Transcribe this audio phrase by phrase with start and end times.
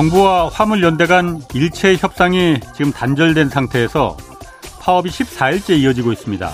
[0.00, 4.16] 정부와 화물연대 간 일체 협상이 지금 단절된 상태에서
[4.80, 6.50] 파업이 14일째 이어지고 있습니다.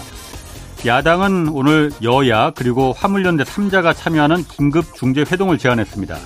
[0.84, 6.16] 야당은 오늘 여야 그리고 화물연대 3자가 참여하는 긴급 중재 회동을 제안했습니다.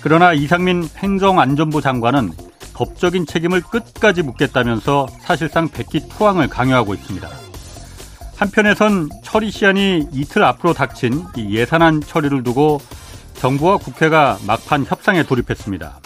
[0.00, 2.32] 그러나 이상민 행정안전부 장관은
[2.72, 7.28] 법적인 책임을 끝까지 묻겠다면서 사실상 백기 투항을 강요하고 있습니다.
[8.34, 12.80] 한편에선 처리 시한이 이틀 앞으로 닥친 예산안 처리를 두고
[13.34, 16.00] 정부와 국회가 막판 협상에 돌입했습니다.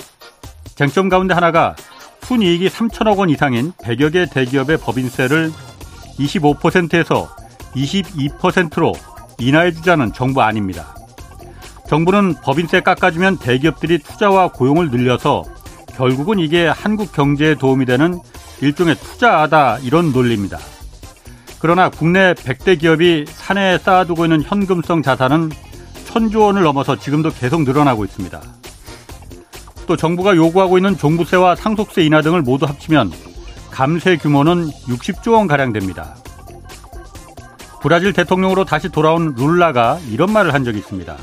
[0.78, 1.74] 쟁점 가운데 하나가
[2.22, 5.50] 순이익이 3천억 원 이상인 100여 개 대기업의 법인세를
[6.20, 7.28] 25%에서
[7.74, 8.92] 22%로
[9.40, 10.94] 인하해 주자는 정부 아닙니다.
[11.88, 15.42] 정부는 법인세 깎아주면 대기업들이 투자와 고용을 늘려서
[15.96, 18.20] 결국은 이게 한국 경제에 도움이 되는
[18.60, 20.58] 일종의 투자하다 이런 논리입니다.
[21.58, 25.50] 그러나 국내 100대 기업이 사내에 쌓아두고 있는 현금성 자산은
[26.04, 28.40] 천조 원을 넘어서 지금도 계속 늘어나고 있습니다.
[29.88, 33.10] 또 정부가 요구하고 있는 종부세와 상속세 인하 등을 모두 합치면
[33.70, 36.14] 감세 규모는 60조 원 가량 됩니다.
[37.80, 41.16] 브라질 대통령으로 다시 돌아온 룰라가 이런 말을 한 적이 있습니다.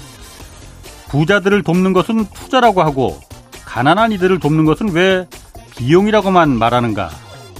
[1.09, 3.19] 부자들을 돕는 것은 투자라고 하고
[3.65, 5.27] 가난한 이들을 돕는 것은 왜
[5.77, 7.11] 비용이라고만 말하는가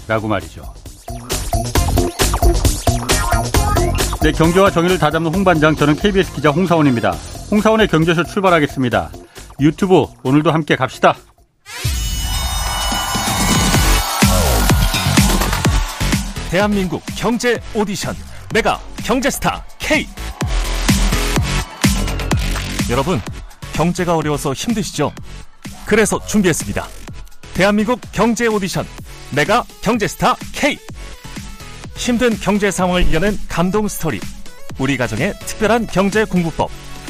[0.08, 0.64] 라고 말이죠.
[4.23, 7.11] 네, 경제와 정의를 다잡는 홍반장 저는 KBS 기자 홍사원입니다.
[7.52, 9.11] 홍사원의 경제쇼 출발하겠습니다.
[9.59, 11.16] 유튜브 오늘도 함께 갑시다.
[16.50, 18.16] 대한민국 경제 오디션
[18.53, 20.08] 메가 경제스타 K
[22.89, 23.20] 여러분
[23.73, 25.11] 경제가 어려워서 힘드시죠?
[25.86, 26.88] 그래서 준비했습니다.
[27.53, 28.86] 대한민국 경제 오디션
[29.36, 30.78] 메가 경제스타 K
[31.95, 34.20] 힘든 경제 상황을 이겨낸 감동 스토리
[34.77, 36.70] 우리 가정의 특별한 경제 공부법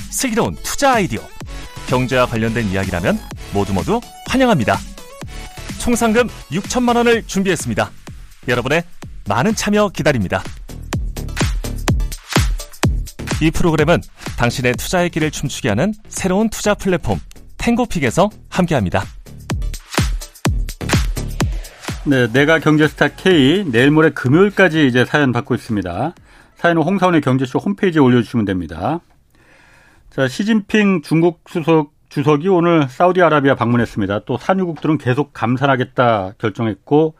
[0.10, 1.20] 슬기로운 투자 아이디어
[1.88, 3.20] 경제와 관련된 이야기라면
[3.54, 4.78] 모두 모두 환영합니다.
[5.80, 7.92] 총 상금 6천만 원을 준비했습니다.
[8.48, 8.84] 여러분의
[9.28, 10.44] 많은 참여 기다립니다.
[13.42, 14.02] 이 프로그램은
[14.38, 17.20] 당신의 투자의 길을 춤추게 하는 새로운 투자 플랫폼
[17.58, 19.04] 탱고픽에서 함께합니다.
[22.06, 26.14] 네, 내가 경제스타 K 내일 모레 금요일까지 이제 사연 받고 있습니다.
[26.58, 29.00] 사연은 홍사원의 경제쇼 홈페이지에 올려주시면 됩니다.
[30.16, 34.20] 자, 시진핑 중국 수석 주석이 오늘 사우디아라비아 방문했습니다.
[34.20, 37.16] 또 산유국들은 계속 감산하겠다 결정했고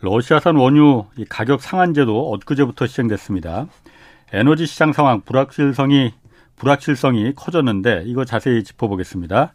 [0.00, 3.66] 러시아산 원유 가격 상한제도 엊그제부터 시행됐습니다.
[4.32, 6.14] 에너지 시장 상황 불확실성이
[6.56, 9.52] 불확실성이 커졌는데 이거 자세히 짚어보겠습니다.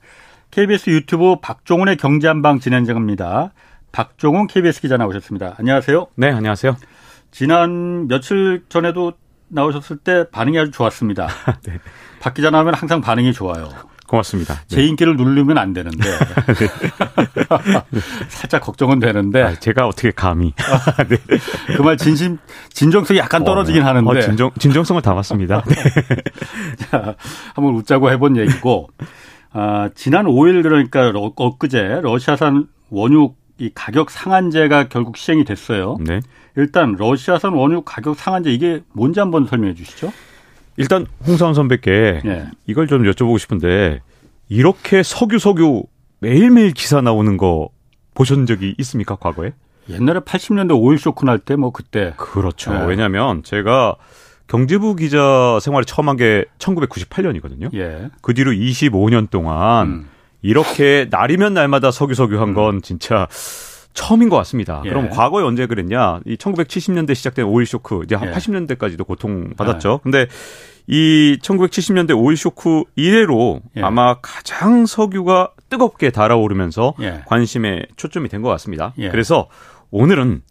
[0.51, 3.53] KBS 유튜브 박종훈의 경제한방 진행자입니다.
[3.91, 5.55] 박종훈 KBS 기자 나오셨습니다.
[5.57, 6.09] 안녕하세요.
[6.15, 6.77] 네, 안녕하세요.
[7.31, 9.13] 지난 며칠 전에도
[9.53, 11.27] 나오셨을 때 반응이 아주 좋았습니다.
[11.63, 11.79] 네.
[12.19, 13.69] 박 기자 나오면 항상 반응이 좋아요.
[14.07, 14.55] 고맙습니다.
[14.55, 14.75] 네.
[14.75, 16.03] 제 인기를 누르면 안 되는데
[18.27, 20.53] 살짝 걱정은 되는데 아, 제가 어떻게 감히
[21.07, 21.17] 네.
[21.75, 22.37] 그말 진심
[22.69, 23.87] 진정성이 약간 떨어지긴 어, 네.
[23.87, 25.63] 하는데 어, 진정 진정성을 담았습니다.
[25.63, 25.75] 네.
[26.77, 27.15] 자
[27.55, 28.89] 한번 웃자고 해본 얘기고
[29.51, 35.97] 아, 지난 5일 그러니까 엊그제 러시아산 원유 이 가격 상한제가 결국 시행이 됐어요.
[36.01, 36.19] 네.
[36.55, 40.11] 일단 러시아산 원유 가격 상한제 이게 뭔지 한번 설명해 주시죠.
[40.77, 42.47] 일단 홍사원 선배께 네.
[42.65, 44.01] 이걸 좀 여쭤보고 싶은데
[44.49, 45.83] 이렇게 석유 석유
[46.19, 47.69] 매일매일 기사 나오는 거
[48.15, 49.53] 보신 적이 있습니까 과거에?
[49.89, 52.73] 옛날에 80년대 오일 쇼크 날 때 뭐 그때 그렇죠.
[52.73, 52.85] 네.
[52.87, 53.95] 왜냐하면 제가
[54.47, 57.73] 경제부 기자 생활을 처음 한 게 1998년이거든요.
[57.75, 58.09] 예.
[58.21, 60.09] 그 뒤로 25년 동안 음.
[60.43, 62.81] 이렇게 날이면 날마다 석유 석유 한건 음.
[62.81, 63.27] 진짜
[63.93, 64.81] 처음인 것 같습니다.
[64.85, 64.89] 예.
[64.89, 66.19] 그럼 과거에 언제 그랬냐?
[66.25, 68.33] 이 1970년대 시작된 오일 쇼크 이제 한 예.
[68.33, 69.93] 80년대까지도 고통 받았죠.
[69.93, 69.99] 예.
[70.03, 70.27] 근데
[70.87, 73.81] 이 1970년대 오일 쇼크 이래로 예.
[73.81, 77.21] 아마 가장 석유가 뜨겁게 달아오르면서 예.
[77.27, 78.93] 관심에 초점이 된 것 같습니다.
[78.97, 79.09] 예.
[79.09, 79.47] 그래서
[79.91, 80.41] 오늘은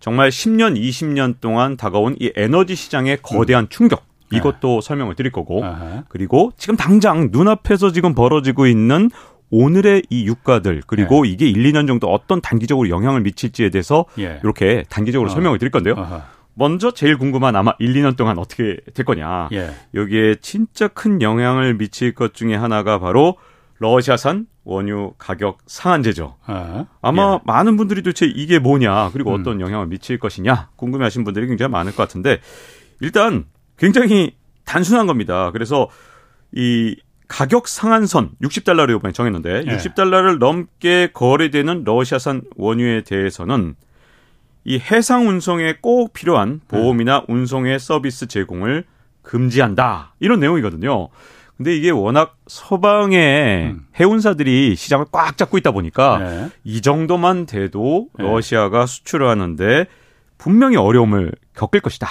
[0.00, 3.68] 정말 10년, 20년 동안 다가온 이 에너지 시장의 거대한 음.
[3.70, 5.64] 충격 이것도 설명을 드릴 거고
[6.08, 9.10] 그리고 지금 당장 눈앞에서 지금 벌어지고 있는
[9.50, 11.30] 오늘의 이 유가들 그리고 예.
[11.30, 14.40] 이게 1, 2년 정도 어떤 단기적으로 영향을 미칠지에 대해서 예.
[14.42, 15.32] 이렇게 단기적으로 어.
[15.32, 15.94] 설명을 드릴 건데요.
[15.94, 16.22] 어허.
[16.54, 19.48] 먼저 제일 궁금한 아마 1, 2년 동안 어떻게 될 거냐.
[19.52, 19.70] 예.
[19.94, 23.36] 여기에 진짜 큰 영향을 미칠 것 중에 하나가 바로
[23.78, 26.36] 러시아산 원유 가격 상한제죠.
[26.46, 26.86] 어.
[27.00, 27.40] 아마 예.
[27.44, 29.40] 많은 분들이 도대체 이게 뭐냐 그리고 음.
[29.40, 32.40] 어떤 영향을 미칠 것이냐 궁금해하신 분들이 굉장히 많을 것 같은데
[33.00, 33.46] 일단
[33.78, 34.34] 굉장히
[34.64, 35.50] 단순한 겁니다.
[35.52, 35.88] 그래서
[36.52, 36.96] 이
[37.28, 39.76] 가격 상한선 60달러를 이번에 정했는데 네.
[39.76, 43.76] 60달러를 넘게 거래되는 러시아산 원유에 대해서는
[44.64, 47.32] 이 해상 운송에 꼭 필요한 보험이나 네.
[47.32, 48.84] 운송의 서비스 제공을
[49.22, 50.14] 금지한다.
[50.20, 51.08] 이런 내용이거든요.
[51.56, 53.86] 근데 이게 워낙 서방의 음.
[53.98, 56.50] 해운사들이 시장을 꽉 잡고 있다 보니까 네.
[56.64, 58.24] 이 정도만 돼도 네.
[58.24, 59.86] 러시아가 수출을 하는데
[60.38, 62.08] 분명히 어려움을 겪을 것이다.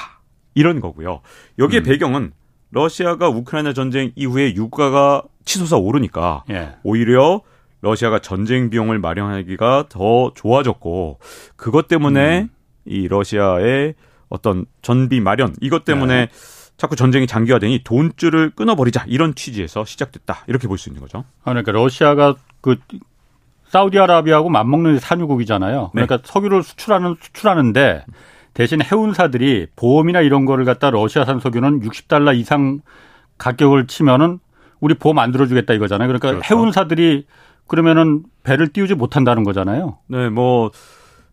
[0.54, 1.22] 이런 거고요.
[1.60, 1.84] 여기에 음.
[1.84, 2.31] 배경은
[2.72, 6.75] 러시아가 우크라이나 전쟁 이후에 유가가 치솟아 오르니까 예.
[6.84, 7.42] 오히려
[7.81, 11.19] 러시아가 전쟁 비용을 마련하기가 더 좋아졌고
[11.56, 12.50] 그것 때문에 음.
[12.86, 13.96] 이 러시아의
[14.30, 16.31] 어떤 전비 마련 이것 때문에 네.
[16.75, 21.19] 자꾸 전쟁이 장기화되니 돈줄을 끊어버리자 이런 취지에서 시작됐다 이렇게 볼 수 있는 거죠.
[21.44, 22.78] 아, 그러니까 러시아가 그
[23.69, 25.90] 사우디아라비아하고 맞먹는 산유국이잖아요.
[25.92, 26.24] 그러니까 네.
[26.25, 28.06] 석유를 수출하는 수출하는데
[28.57, 32.80] 대신 해운사들이 보험이나 이런 거를 갖다 러시아산 석유는 60달러 이상
[33.38, 34.39] 가격을 치면은
[34.80, 36.07] 우리 보험 안 들어주겠다 이거잖아요.
[36.07, 36.56] 그러니까 그렇죠.
[36.56, 37.27] 해운사들이
[37.68, 40.00] 그러면은 배를 띄우지 못한다는 거잖아요.
[40.07, 40.71] 네, 뭐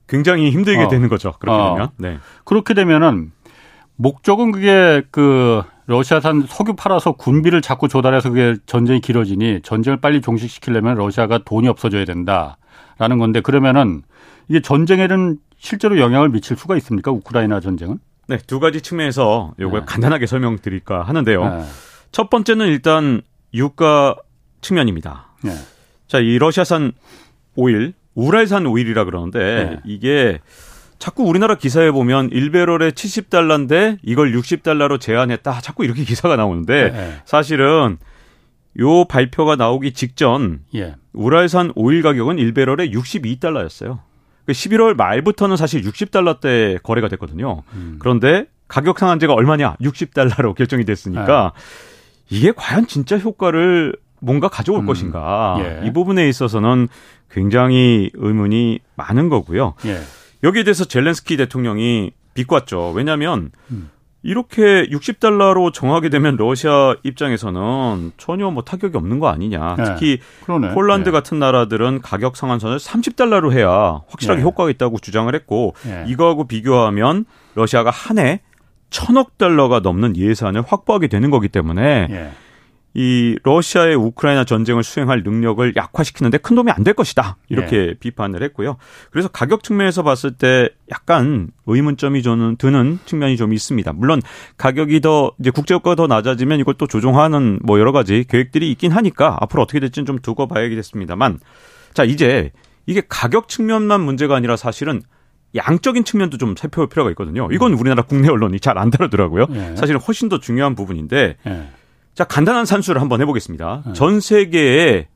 [0.07, 0.89] 굉장히 힘들게 어.
[0.89, 1.33] 되는 거죠.
[1.39, 1.73] 그렇게 어.
[1.73, 1.89] 되면.
[1.97, 2.19] 네.
[2.45, 3.33] 그렇게 되면은
[3.97, 10.97] 목적은 그게 그 러시아산 석유 팔아서 군비를 자꾸 조달해서 그게 전쟁이 길어지니 전쟁을 빨리 종식시키려면
[10.97, 14.03] 러시아가 돈이 없어져야 된다라는 건데 그러면은
[14.49, 17.11] 이게 전쟁에는 실제로 영향을 미칠 수가 있습니까?
[17.11, 17.99] 우크라이나 전쟁은?
[18.29, 19.87] 네, 두 가지 측면에서 요걸 네.
[19.87, 21.43] 간단하게 설명드릴까 하는데요.
[21.43, 21.65] 네.
[22.13, 23.23] 첫 번째는 일단
[23.55, 24.15] 유가
[24.61, 25.29] 측면입니다.
[25.43, 25.53] 네.
[26.07, 26.93] 자, 이 러시아산
[27.57, 29.81] 오일, 우랄산 오일이라 그러는데 네.
[29.87, 30.39] 이게
[30.99, 35.63] 자꾸 우리나라 기사에 보면 1배럴에 70달러인데 이걸 60달러로 제한했다.
[35.63, 37.23] 자꾸 이렇게 기사가 나오는데 네.
[37.25, 37.97] 사실은
[38.81, 40.97] 요 발표가 나오기 직전 예.
[41.15, 44.01] 우랄산 오일 가격은 1배럴에 62달러였어요.
[44.49, 47.63] 11월 그 말부터는 사실 60달러대 거래가 됐거든요.
[47.73, 47.97] 음.
[47.99, 49.77] 그런데 가격 상한제가 얼마냐?
[49.81, 52.37] 60달러로 결정이 됐으니까 네.
[52.37, 54.87] 이게 과연 진짜 효과를 뭔가 가져올 음.
[54.87, 55.57] 것인가?
[55.61, 55.87] 예.
[55.87, 56.89] 이 부분에 있어서는
[57.31, 59.75] 굉장히 의문이 많은 거고요.
[59.87, 60.01] 예.
[60.43, 62.93] 여기에 대해서 젤렌스키 대통령이 비꼬았죠.
[62.95, 63.91] 왜냐하면 음.
[64.25, 69.77] 이렇게 60달러로 정하게 되면 러시아 입장에서는 전혀 뭐 타격이 없는 거 아니냐.
[69.77, 69.85] 네.
[69.85, 70.73] 특히 그러네.
[70.75, 71.13] 폴란드 네.
[71.13, 74.45] 같은 나라들은 가격 상한선을 30달러로 해야 확실하게 네.
[74.45, 76.05] 효과가 있다고 주장을 했고 네.
[76.09, 78.41] 이거하고 비교하면 러시아가 한 해
[78.91, 82.31] 천억 달러가 넘는 예산을 확보하게 되는 거기 때문에 예.
[82.97, 87.39] 이 러시아의 우크라이나 전쟁을 수행할 능력을 약화시키는데 큰 도움이 안 될 것이다.
[87.49, 87.95] 이렇게 네.
[87.99, 88.77] 비판을 했고요.
[89.11, 93.93] 그래서 가격 측면에서 봤을 때 약간 의문점이 저는 드는 측면이 좀 있습니다.
[93.95, 94.21] 물론
[94.59, 99.39] 가격이 더 이제 국제유가가 더 낮아지면 이걸 또 조정하는 뭐 여러 가지 계획들이 있긴 하니까
[99.41, 101.41] 앞으로 어떻게 될지는 좀 두고 봐야겠습니다만
[101.95, 102.53] 자, 이제
[102.87, 105.01] 이게 가격 측면만 문제가 아니라 사실은
[105.57, 107.49] 양적인 측면도 좀 살펴볼 필요가 있거든요.
[107.51, 107.79] 이건 음.
[107.81, 109.47] 우리나라 국내 언론이 잘 안 다루더라고요.
[109.47, 109.77] 네.
[109.77, 111.69] 사실은 훨씬 더 중요한 부분인데 네.
[112.15, 113.83] 자, 간단한 산수를 한번 해보겠습니다.
[113.87, 113.93] 네.
[113.93, 115.09] 전 세계의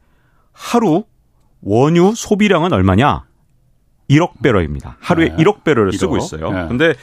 [0.52, 1.04] 하루
[1.62, 3.24] 원유 소비량은 얼마냐?
[4.10, 4.96] 1억 배럴입니다.
[5.00, 5.36] 하루에 네.
[5.36, 6.50] 1억 배럴을 쓰고 있어요.
[6.50, 6.68] 네.
[6.68, 6.94] 근데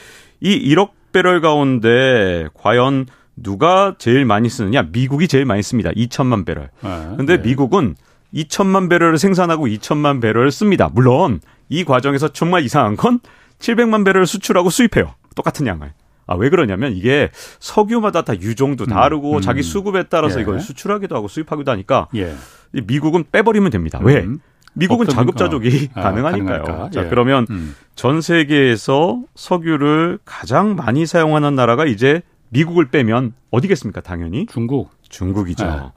[0.42, 3.06] 이 1억 배럴 가운데 과연
[3.38, 4.84] 누가 제일 많이 쓰느냐?
[4.92, 5.92] 미국이 제일 많이 씁니다.
[5.92, 6.70] 2천만 배럴.
[6.82, 6.90] 네.
[7.16, 7.44] 근데 네.
[7.44, 7.96] 미국은
[8.34, 10.90] 2천만 배럴을 생산하고 2천만 배럴을 씁니다.
[10.92, 11.40] 물론
[11.70, 13.20] 이 과정에서 정말 이상한 건
[13.60, 15.14] 700만 배럴을 수출하고 수입해요.
[15.36, 15.94] 똑같은 양을.
[16.28, 17.30] 아, 왜 그러냐면 이게
[17.60, 19.42] 석유마다 다 유종도 음, 다르고 음.
[19.42, 20.42] 자기 수급에 따라서 예.
[20.44, 22.36] 이걸 수출하기도 하고 수입하기도 하니까 예.
[22.72, 24.00] 미국은 빼버리면 됩니다.
[24.02, 24.24] 왜?
[24.24, 24.40] 음.
[24.74, 26.64] 미국은 자급자족이 아, 가능하니까요.
[26.64, 26.90] 가능할까?
[26.92, 27.10] 자, 예.
[27.10, 27.76] 그러면 음.
[27.96, 34.02] 전 세계에서 석유를 가장 많이 사용하는 나라가 이제 미국을 빼면 어디겠습니까?
[34.02, 34.92] 당연히 중국.
[35.10, 35.66] 중국이죠.
[35.66, 35.92] 예.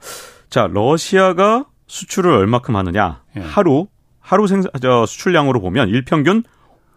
[0.49, 3.21] 자, 러시아가 수출을 얼마큼 하느냐?
[3.35, 3.41] 예.
[3.41, 3.87] 하루
[4.19, 6.43] 하루 생산 저 수출량으로 보면 일평균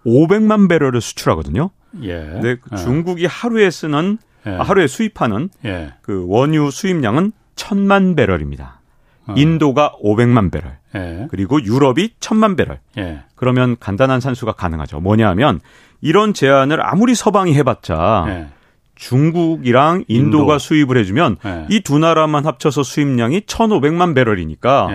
[0.04, 1.70] 500만 배럴을 수출하거든요.
[2.02, 2.18] 예.
[2.32, 2.76] 근데 예.
[2.76, 4.50] 중국이 하루에 쓰는 예.
[4.50, 5.92] 아, 하루에 수입하는 예.
[6.02, 8.80] 그 원유 수입량은 천만 배럴입니다.
[9.26, 9.34] 어.
[9.36, 10.78] 인도가 500만 배럴.
[10.96, 11.26] 예.
[11.30, 12.80] 그리고 유럽이 천만 배럴.
[12.98, 13.22] 예.
[13.36, 15.00] 그러면 간단한 산수가 가능하죠.
[15.00, 15.60] 뭐냐하면
[16.00, 18.46] 이런 제안을 아무리 서방이 해봤자 예.
[18.96, 20.58] 중국이랑 인도가 인도.
[20.58, 21.36] 수입을 해주면
[21.70, 24.88] 이 두 나라만 합쳐서 수입량이 1,500만 배럴이니까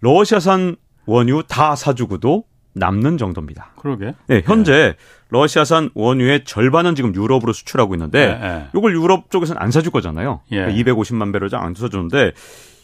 [0.00, 3.72] 러시아산 원유 다 사주고도 남는 정도입니다.
[3.76, 4.14] 그러게.
[4.26, 4.94] 네, 현재 네.
[5.28, 10.40] 러시아산 원유의 절반은 지금 유럽으로 수출하고 있는데 네, 이걸 유럽 쪽에서는 안 사줄 거잖아요.
[10.52, 10.56] 예.
[10.56, 12.32] 그러니까 250만 배럴을 안 사주는데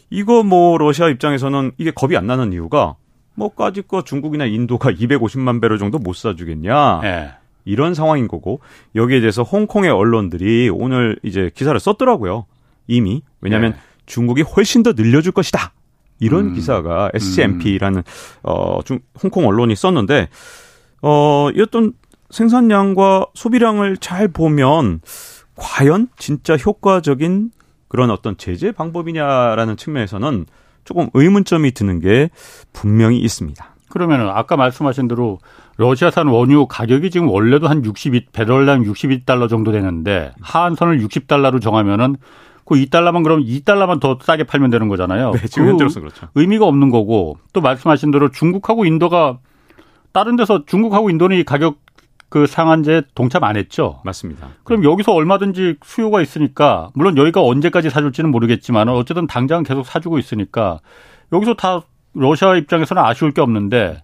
[0.09, 2.95] 이거 뭐 러시아 입장에서는 이게 겁이 안 나는 이유가
[3.35, 7.01] 뭐까지 거 중국이나 인도가 250만 배럴 정도 못 사주겠냐.
[7.03, 7.31] 예.
[7.65, 8.61] 이런 상황인 거고
[8.95, 12.45] 여기에 대해서 홍콩의 언론들이 오늘 이제 기사를 썼더라고요.
[12.87, 13.77] 이미 왜냐하면 예.
[14.05, 15.73] 중국이 훨씬 더 늘려줄 것이다.
[16.19, 16.53] 이런 음.
[16.53, 18.03] 기사가 SCMP라는 음.
[18.43, 20.29] 어, 중, 홍콩 언론이 썼는데
[21.01, 21.93] 어, 이 어떤
[22.29, 25.01] 생산량과 소비량을 잘 보면
[25.55, 27.51] 과연 진짜 효과적인
[27.87, 30.45] 그런 어떤 제재 방법이냐라는 측면에서는
[30.83, 32.29] 조금 의문점이 드는 게
[32.73, 33.75] 분명히 있습니다.
[33.89, 35.39] 그러면은 아까 말씀하신 대로
[35.77, 42.17] 러시아산 원유 가격이 지금 원래도 한 62, 배럴당 62달러 정도 되는데 하한선을 60달러로 정하면은
[42.67, 45.31] 그 2달러만 그럼 2달러만 더 싸게 팔면 되는 거잖아요.
[45.31, 46.27] 네, 지금 현재로서 그렇죠.
[46.35, 49.39] 의미가 없는 거고 또 말씀하신 대로 중국하고 인도가
[50.11, 51.77] 다른 데서 중국하고 인도는 이 가격
[52.29, 54.01] 그 상한제 동참 안 했죠.
[54.03, 54.49] 맞습니다.
[54.65, 60.79] 그럼 여기서 얼마든지 수요가 있으니까 물론 여기가 언제까지 사줄지는 모르겠지만 어쨌든 당장 계속 사주고 있으니까
[61.31, 61.81] 여기서 다
[62.13, 64.03] 러시아 입장에서는 아쉬울 게 없는데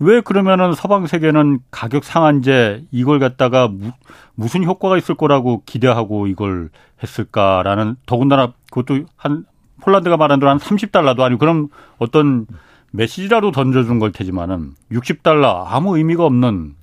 [0.00, 3.92] 왜 그러면은 서방 세계는 가격 상한제 이걸 갖다가 무,
[4.34, 6.70] 무슨 효과가 있을 거라고 기대하고 이걸
[7.02, 9.44] 했을까라는 더군다나 그것도 한
[9.82, 12.46] 폴란드가 말한 대로 한 30달러도 아니고 그럼 어떤
[12.92, 16.74] 메시지라도 던져준 걸 테지만은 60달러 아무 의미가 없는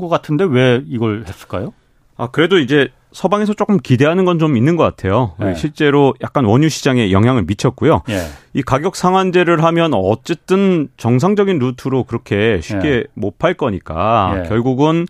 [0.00, 1.74] 것 같은데 왜 이걸 했을까요?
[2.16, 5.34] 아 그래도 이제 서방에서 조금 기대하는 건 좀 있는 것 같아요.
[5.38, 5.54] 네.
[5.54, 8.02] 실제로 약간 원유 시장에 영향을 미쳤고요.
[8.08, 8.26] 네.
[8.54, 13.04] 이 가격 상한제를 하면 어쨌든 정상적인 루트로 그렇게 쉽게 네.
[13.14, 14.48] 못팔 거니까 예.
[14.48, 15.06] 결국은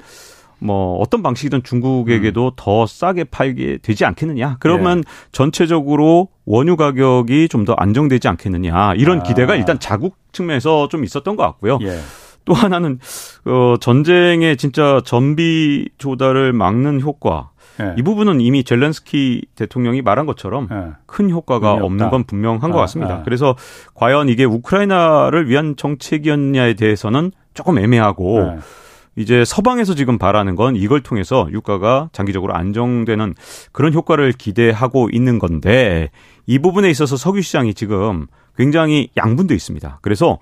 [0.59, 2.51] 뭐 어떤 방식이든 중국에게도 음.
[2.57, 4.57] 더 싸게 팔게 되지 않겠느냐.
[4.61, 5.03] 그러면 예.
[5.33, 8.95] 전체적으로 원유 가격이 좀 더 안정되지 않겠느냐.
[8.95, 9.23] 이런 아.
[9.23, 11.79] 기대가 일단 자국 측면에서 좀 있었던 것 같고요.
[11.83, 11.99] 예.
[12.45, 12.99] 또 하나는
[13.45, 17.95] 어 전쟁의 진짜 전비 조달을 막는 효과 네.
[17.97, 20.91] 이 부분은 이미 젤렌스키 대통령이 말한 것처럼 네.
[21.07, 23.17] 큰 효과가 없는 건 분명한 것 아, 같습니다.
[23.17, 23.23] 아.
[23.23, 23.57] 그래서
[23.95, 28.59] 과연 이게 우크라이나를 위한 정책이었냐에 대해서는 조금 애매하고 네.
[29.17, 33.35] 이제 서방에서 지금 바라는 건 이걸 통해서 유가가 장기적으로 안정되는
[33.73, 36.11] 그런 효과를 기대하고 있는 건데
[36.47, 38.27] 이 부분에 있어서 석유 시장이 지금
[38.57, 39.99] 굉장히 양분돼 있습니다.
[40.01, 40.39] 그래서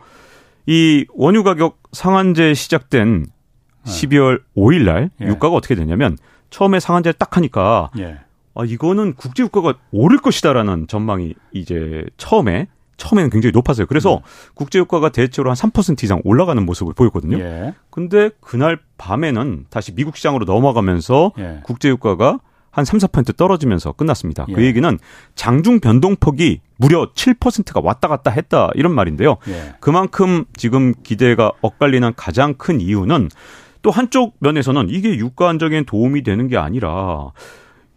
[0.67, 3.27] 이 원유 가격 상한제 시작된
[3.85, 5.27] 12월 5일 날 예.
[5.27, 6.17] 유가가 어떻게 되냐면
[6.51, 8.19] 처음에 상한제를 딱 하니까 예.
[8.55, 12.67] 아 이거는 국제 유가가 오를 것이다라는 전망이 이제 처음에
[12.97, 13.87] 처음에는 굉장히 높았어요.
[13.87, 14.21] 그래서 음.
[14.55, 17.39] 국제 유가가 대체로 한 3% 이상 올라가는 모습을 보였거든요.
[17.39, 17.75] 예.
[17.89, 21.61] 근데 그날 밤에는 다시 미국 시장으로 넘어가면서 예.
[21.65, 22.39] 국제 유가가
[22.71, 24.45] 한 3, 4% 떨어지면서 끝났습니다.
[24.45, 24.57] 그 예.
[24.57, 24.99] 그 얘기는
[25.35, 29.39] 장중 변동폭이 무려 7%가 왔다 갔다 했다 이런 말인데요.
[29.49, 29.75] 예.
[29.81, 33.29] 그만큼 지금 기대가 엇갈리는 가장 큰 이유는
[33.83, 37.31] 또 한쪽 면에서는 이게 유가 안정에 도움이 되는 게 아니라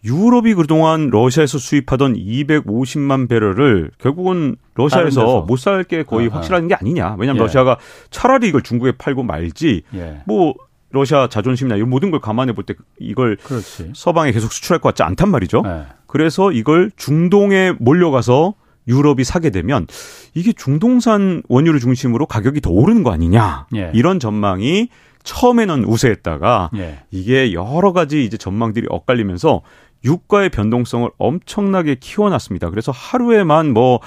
[0.05, 6.37] 유럽이 그동안 러시아에서 수입하던 250만 배럴을 결국은 러시아에서 못 살 게 거의 아하.
[6.37, 7.15] 확실한 게 아니냐.
[7.17, 7.43] 왜냐하면 예.
[7.45, 7.77] 러시아가
[8.11, 10.21] 차라리 이걸 중국에 팔고 말지 예.
[10.25, 10.55] 뭐
[10.91, 13.91] 러시아 자존심이나 이런 모든 걸 감안해 볼 때 이걸 그렇지.
[13.95, 15.63] 서방에 계속 수출할 것 같지 않단 말이죠.
[15.65, 15.85] 예.
[16.05, 18.55] 그래서 이걸 중동에 몰려가서
[18.89, 19.87] 유럽이 사게 되면
[20.33, 23.67] 이게 중동산 원유를 중심으로 가격이 더 오르는 거 아니냐.
[23.75, 23.91] 예.
[23.93, 24.89] 이런 전망이
[25.23, 26.99] 처음에는 우세했다가 예.
[27.11, 29.61] 이게 여러 가지 이제 전망들이 엇갈리면서
[30.05, 32.69] 유가의 변동성을 엄청나게 키워놨습니다.
[32.69, 33.99] 그래서 하루에만 뭐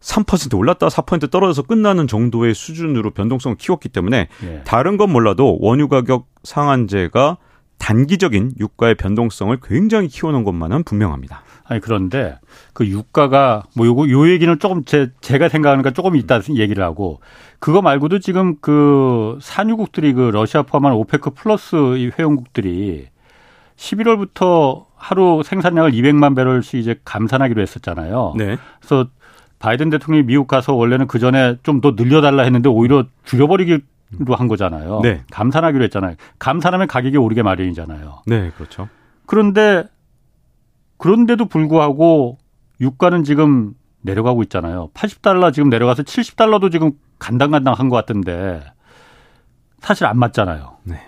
[0.00, 4.62] 3% 올랐다 4% 떨어져서 끝나는 정도의 수준으로 변동성을 키웠기 때문에 예.
[4.64, 7.38] 다른 건 몰라도 원유 가격 상한제가
[7.78, 11.42] 단기적인 유가의 변동성을 굉장히 키워놓은 것만은 분명합니다.
[11.64, 12.38] 아니 그런데
[12.72, 17.20] 그 유가가 뭐 요거 요 얘기는 조금 제 제가 생각하는 거 조금 이따 얘기를 하고
[17.64, 23.08] 그거 말고도 지금 그 산유국들이 그 러시아 포함한 오페크 플러스 이 회원국들이
[23.76, 28.34] 11월부터 하루 생산량을 200만 배럴씩 이제 감산하기로 했었잖아요.
[28.36, 28.58] 네.
[28.80, 29.08] 그래서
[29.60, 33.80] 바이든 대통령이 미국 가서 원래는 그 전에 좀 더 늘려달라 했는데 오히려 줄여버리기로
[34.36, 35.00] 한 거잖아요.
[35.02, 35.22] 네.
[35.32, 36.16] 감산하기로 했잖아요.
[36.38, 38.24] 감산하면 가격이 오르게 마련이잖아요.
[38.26, 38.90] 네, 그렇죠.
[39.24, 39.84] 그런데
[40.98, 42.36] 그런데도 불구하고
[42.82, 43.72] 유가는 지금
[44.04, 44.90] 내려가고 있잖아요.
[44.94, 48.62] 80달러 지금 내려가서 70달러도 지금 간당간당한 것 같은데
[49.80, 50.76] 사실 안 맞잖아요.
[50.84, 51.00] 네.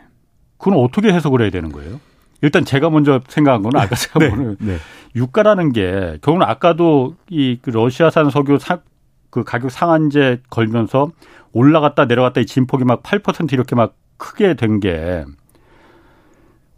[0.58, 2.00] 그건 어떻게 해석을 해야 되는 거예요?
[2.42, 4.30] 일단 제가 먼저 생각한 거는 아까 제가 네.
[4.30, 4.78] 보는 네.
[5.14, 8.80] 유가라는 게 결국은 아까도 이그 러시아산 석유 사,
[9.30, 11.10] 그 가격 상한제 걸면서
[11.52, 15.24] 올라갔다 내려갔다 이 진폭이 막 8% 이렇게 막 크게 된 게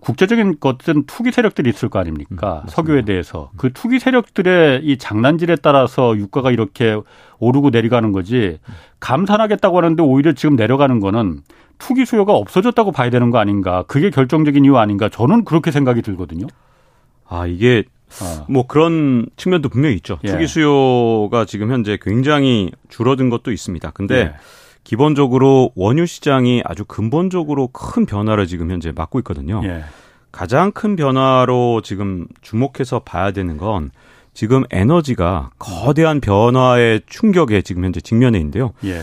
[0.00, 2.62] 국제적인 어떤 투기 세력들이 있을 거 아닙니까?
[2.64, 3.50] 음, 석유에 대해서.
[3.56, 6.96] 그 투기 세력들의 이 장난질에 따라서 유가가 이렇게
[7.38, 8.58] 오르고 내려가는 거지
[9.00, 11.42] 감산하겠다고 하는데 오히려 지금 내려가는 거는
[11.78, 13.84] 투기 수요가 없어졌다고 봐야 되는 거 아닌가.
[13.88, 15.08] 그게 결정적인 이유 아닌가.
[15.08, 16.46] 저는 그렇게 생각이 들거든요.
[17.28, 17.84] 아, 이게
[18.22, 18.46] 어.
[18.48, 20.18] 뭐 그런 측면도 분명히 있죠.
[20.24, 20.28] 예.
[20.28, 23.90] 투기 수요가 지금 현재 굉장히 줄어든 것도 있습니다.
[23.90, 24.34] 근데 예.
[24.88, 29.61] 기본적으로 원유 시장이 아주 근본적으로 큰 변화를 지금 현재 맞고 있거든요.
[29.62, 29.85] 예.
[30.33, 33.90] 가장 큰 변화로 지금 주목해서 봐야 되는 건
[34.33, 38.73] 지금 에너지가 거대한 변화의 충격에 지금 현재 직면해 있는데요.
[38.85, 39.02] 예.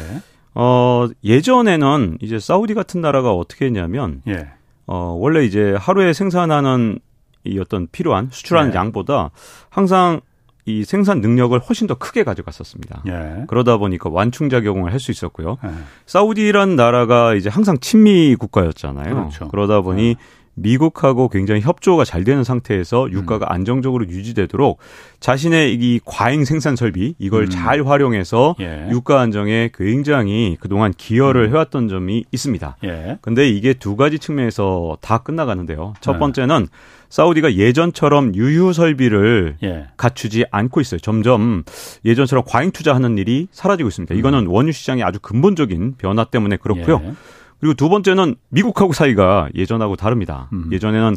[0.55, 4.47] 어, 예전에는 이제 사우디 같은 나라가 어떻게 했냐면 예.
[4.87, 6.97] 어, 원래 이제 하루에 생산하는
[7.43, 8.75] 이 어떤 필요한 수출하는 예.
[8.75, 9.29] 양보다
[9.69, 10.21] 항상
[10.65, 13.03] 이 생산 능력을 훨씬 더 크게 가져갔었습니다.
[13.07, 13.43] 예.
[13.47, 15.57] 그러다 보니까 완충 작용을 할 수 있었고요.
[15.63, 15.69] 예.
[16.07, 19.13] 사우디란 나라가 이제 항상 친미 국가였잖아요.
[19.13, 19.47] 그렇죠.
[19.49, 20.15] 그러다 보니 예.
[20.57, 23.51] 미국하고 굉장히 협조가 잘 되는 상태에서 유가가 음.
[23.51, 24.79] 안정적으로 유지되도록
[25.19, 27.49] 자신의 이 과잉 생산 설비 이걸 음.
[27.49, 28.87] 잘 활용해서 예.
[28.89, 31.49] 유가 안정에 굉장히 그동안 기여를 음.
[31.51, 32.77] 해왔던 점이 있습니다.
[32.85, 33.17] 예.
[33.21, 35.93] 근데 이게 두 가지 측면에서 다 끝나가는데요.
[35.99, 36.19] 첫 네.
[36.19, 36.67] 번째는
[37.15, 39.87] 사우디가 예전처럼 유휴 설비를 예.
[39.95, 40.99] 갖추지 않고 있어요.
[40.99, 41.63] 점점
[42.03, 44.13] 예전처럼 과잉 투자하는 일이 사라지고 있습니다.
[44.15, 44.51] 이거는 음.
[44.51, 46.99] 원유 시장의 아주 근본적인 변화 때문에 그렇고요.
[47.01, 47.13] 예.
[47.61, 50.49] 그리고 두 번째는 미국하고 사이가 예전하고 다릅니다.
[50.51, 50.67] 음.
[50.73, 51.15] 예전에는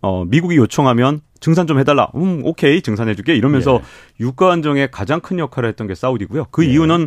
[0.00, 2.08] 어 미국이 요청하면 증산 좀 해달라.
[2.14, 4.24] 음 오케이 증산해줄게 이러면서 예.
[4.24, 6.46] 유가 안정에 가장 큰 역할을 했던 게 사우디고요.
[6.52, 6.70] 그 예.
[6.70, 7.06] 이유는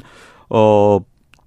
[0.52, 1.00] 어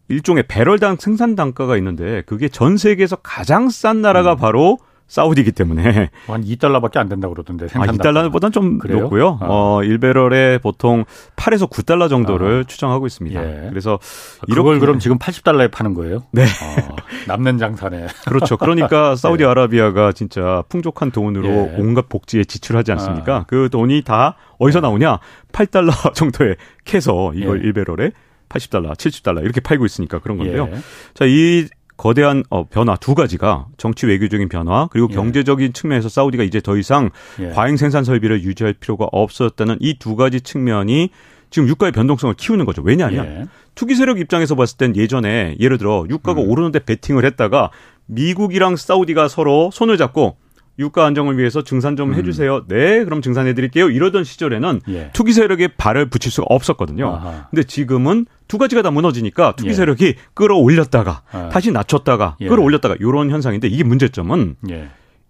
[0.09, 4.39] 일종의 배럴당 생산 단가가 있는데 그게 전 세계에서 가장 싼 나라가 음.
[4.39, 4.79] 바로
[5.11, 9.01] 사우디이기 때문에 한 2달러밖에 안 된다고 그러던데 아, 2달러보다는 좀 그래요?
[9.01, 9.39] 높고요.
[9.41, 9.47] 아.
[9.49, 12.67] 어, 1배럴에 보통 8에서 9달러 정도를 아.
[12.67, 13.43] 추정하고 있습니다.
[13.43, 13.69] 예.
[13.71, 13.99] 그래서
[14.47, 16.23] 이걸 그럼 지금 80달러에 파는 거예요?
[16.31, 16.45] 네.
[16.45, 18.07] 어, 남는 장사네.
[18.29, 18.57] 그렇죠.
[18.57, 21.75] 그러니까 사우디아라비아가 진짜 풍족한 돈으로 예.
[21.79, 23.37] 온갖 복지에 지출하지 않습니까?
[23.39, 23.45] 아.
[23.49, 24.83] 그 돈이 다 어디서 예.
[24.83, 25.19] 나오냐?
[25.51, 27.73] 8달러 정도에 캐서 이걸 예.
[27.73, 28.13] 1배럴에
[28.49, 30.69] 80달러, 70달러 이렇게 팔고 있으니까 그런 건데요.
[30.73, 30.79] 예.
[31.15, 31.67] 자, 이
[32.01, 35.15] 거대한 어, 변화 두 가지가 정치 외교적인 변화 그리고 예.
[35.15, 37.51] 경제적인 측면에서 사우디가 이제 더 이상 예.
[37.51, 41.11] 과잉 생산 설비를 유지할 필요가 없었다는 이 두 가지 측면이
[41.51, 42.81] 지금 유가의 변동성을 키우는 거죠.
[42.83, 43.47] 왜냐하면 예.
[43.75, 46.49] 투기 세력 입장에서 봤을 땐 예전에 예를 들어 유가가 음.
[46.49, 47.71] 오르는데 베팅을 했다가
[48.07, 50.39] 미국이랑 사우디가 서로 손을 잡고
[50.81, 52.15] 유가 안정을 위해서 증산 좀 음.
[52.15, 52.67] 해주세요.
[52.67, 53.91] 네, 그럼 증산해드릴게요.
[53.91, 55.11] 이러던 시절에는 예.
[55.13, 57.07] 투기 세력에 발을 붙일 수가 없었거든요.
[57.07, 57.49] 아하.
[57.51, 59.75] 근데 지금은 두 가지가 다 무너지니까 투기 예.
[59.75, 61.49] 세력이 끌어올렸다가 아.
[61.51, 62.49] 다시 낮췄다가 예.
[62.49, 64.89] 끌어올렸다가 이런 현상인데 이게 문제점은 예.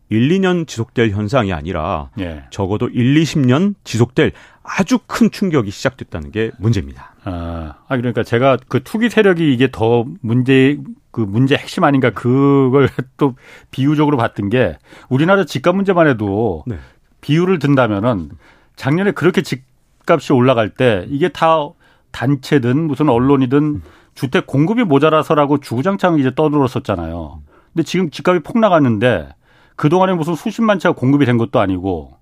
[0.09, 2.45] 1, 2년 지속될 현상이 아니라 예.
[2.51, 7.15] 적어도 1, 20년 지속될 아주 큰 충격이 시작됐다는 게 문제입니다.
[7.25, 10.79] 아, 아 그러니까 제가 그 투기 세력이 이게 더 문제
[11.11, 13.35] 그 문제 핵심 아닌가 그걸 또
[13.71, 16.79] 비유적으로 봤던 게 우리나라 집값 문제만 해도 네.
[17.21, 18.31] 비유를 든다면은
[18.77, 21.69] 작년에 그렇게 집값이 올라갈 때 이게 다
[22.13, 23.83] 단체든 무슨 언론이든 음.
[24.15, 27.43] 주택 공급이 모자라서라고 주구장창 이제 떠들었었잖아요.
[27.73, 29.29] 근데 지금 집값이 폭 나갔는데
[29.77, 32.17] 그동안에 무슨 수십만 채가 공급이 된 것도 아니고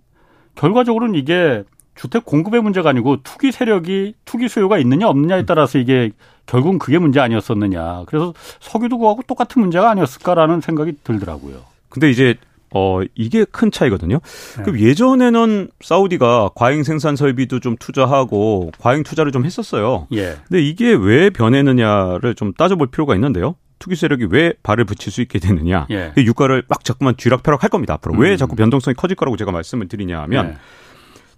[0.55, 1.64] 결과적으로는 이게
[1.98, 6.12] 주택 공급의 문제가 아니고 투기 세력이 투기 수요가 있느냐 없느냐에 따라서 이게
[6.46, 8.04] 결국은 그게 문제 아니었었느냐.
[8.06, 11.56] 그래서 석유도 그하고 똑같은 문제가 아니었을까라는 생각이 들더라고요.
[11.88, 12.37] 근데 이제
[12.72, 14.20] 어 이게 큰 차이거든요.
[14.58, 14.62] 네.
[14.62, 20.06] 그럼 예전에는 사우디가 과잉 생산 설비도 좀 투자하고 과잉 투자를 좀 했었어요.
[20.12, 20.37] 예.
[20.46, 23.56] 근데 이게 왜 변했느냐를 좀 따져볼 필요가 있는데요.
[23.78, 25.87] 투기 세력이 왜 발을 붙일 수 있게 되느냐.
[25.90, 26.12] 예.
[26.16, 27.94] 유가를 막 자꾸만 쥐락펴락 할 겁니다.
[27.94, 28.20] 앞으로 음.
[28.20, 30.56] 왜 자꾸 변동성이 커질 거라고 제가 말씀을 드리냐 하면 예.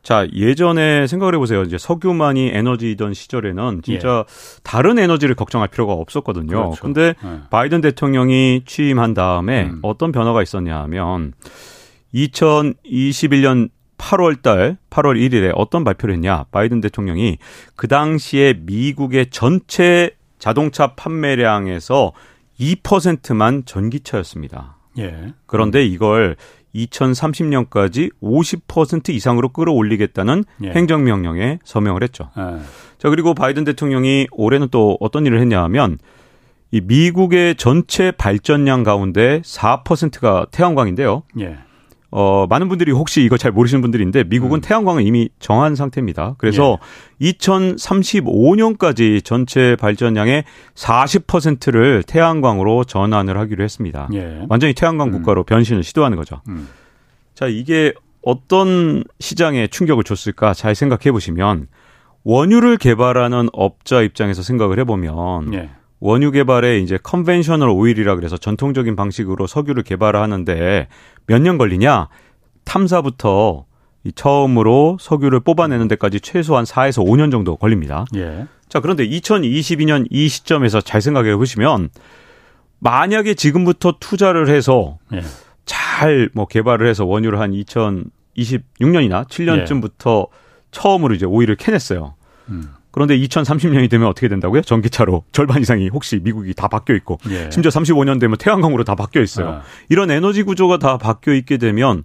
[0.02, 1.62] 자, 예전에 생각을 해보세요.
[1.62, 4.60] 이제 석유만이 에너지이던 시절에는 진짜 예.
[4.62, 6.46] 다른 에너지를 걱정할 필요가 없었거든요.
[6.46, 6.82] 그렇죠.
[6.82, 7.40] 근데 예.
[7.50, 9.80] 바이든 대통령이 취임한 다음에 음.
[9.82, 11.34] 어떤 변화가 있었냐 하면
[12.14, 16.46] 2021년 8월 달, 8월 1일에 어떤 발표를 했냐.
[16.50, 17.36] 바이든 대통령이
[17.76, 22.12] 그 당시에 미국의 전체 자동차 판매량에서
[22.58, 24.78] 2%만 전기차였습니다.
[24.98, 25.34] 예.
[25.46, 26.36] 그런데 이걸
[26.74, 30.70] 2030년까지 50% 이상으로 끌어올리겠다는 예.
[30.70, 32.30] 행정명령에 서명을 했죠.
[32.38, 32.58] 예.
[32.98, 35.98] 자, 그리고 바이든 대통령이 올해는 또 어떤 일을 했냐 하면
[36.70, 41.22] 이 미국의 전체 발전량 가운데 4%가 태양광인데요.
[41.40, 41.58] 예.
[42.12, 44.60] 어, 많은 분들이 혹시 이거 잘 모르시는 분들인데 미국은 음.
[44.60, 46.34] 태양광을 이미 정한 상태입니다.
[46.38, 46.78] 그래서
[47.22, 47.30] 예.
[47.30, 50.44] 2035년까지 전체 발전량의
[50.74, 54.08] 40%를 태양광으로 전환을 하기로 했습니다.
[54.14, 54.44] 예.
[54.48, 55.12] 완전히 태양광 음.
[55.12, 55.46] 국가로 음.
[55.46, 56.40] 변신을 시도하는 거죠.
[56.48, 56.68] 음.
[57.34, 61.68] 자, 이게 어떤 시장에 충격을 줬을까 잘 생각해 보시면
[62.24, 65.70] 원유를 개발하는 업자 입장에서 생각을 해보면 예.
[66.00, 70.88] 원유 개발에 이제 conventional oil이라 그래서 전통적인 방식으로 석유를 개발하는데
[71.26, 72.08] 몇 년 걸리냐?
[72.64, 73.66] 탐사부터
[74.04, 78.06] 이 처음으로 석유를 뽑아내는 데까지 최소한 4에서 5년 정도 걸립니다.
[78.16, 78.46] 예.
[78.68, 81.90] 자, 그런데 2022년 이 시점에서 잘 생각해 보시면
[82.78, 85.20] 만약에 지금부터 투자를 해서 예.
[85.66, 90.36] 잘뭐 개발을 해서 원유를 한 2026년이나 7년쯤부터 예.
[90.70, 92.14] 처음으로 이제 오일을 캐냈어요.
[92.48, 92.70] 음.
[92.90, 94.62] 그런데 2030년이 되면 어떻게 된다고요?
[94.62, 97.48] 전기차로 절반 이상이 혹시 미국이 다 바뀌어 있고 예.
[97.50, 99.48] 심지어 35년 되면 태양광으로 다 바뀌어 있어요.
[99.48, 99.62] 아.
[99.88, 102.04] 이런 에너지 구조가 다 바뀌어 있게 되면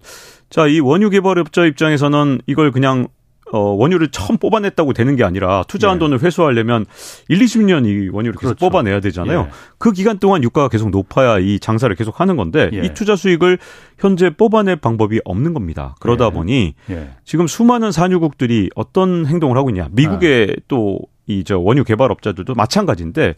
[0.49, 3.07] 자, 이 원유 개발업자 입장에서는 이걸 그냥
[3.55, 5.99] 어, 원유를 처음 뽑아냈다고 되는 게 아니라 투자한 예.
[5.99, 6.85] 돈을 회수하려면
[7.29, 8.59] 1, 20년 이 원유를 계속 그렇죠.
[8.59, 9.45] 뽑아내야 되잖아요.
[9.47, 9.51] 예.
[9.77, 12.81] 그 기간 동안 유가가 계속 높아야 이 장사를 계속 하는 건데 예.
[12.81, 13.57] 이 투자 수익을
[13.97, 15.95] 현재 뽑아낼 방법이 없는 겁니다.
[16.01, 16.31] 그러다 예.
[16.31, 17.11] 보니 예.
[17.23, 19.87] 지금 수많은 산유국들이 어떤 행동을 하고 있냐.
[19.93, 20.55] 미국의 아.
[20.67, 23.35] 또이 저 원유 개발업자들도 마찬가지인데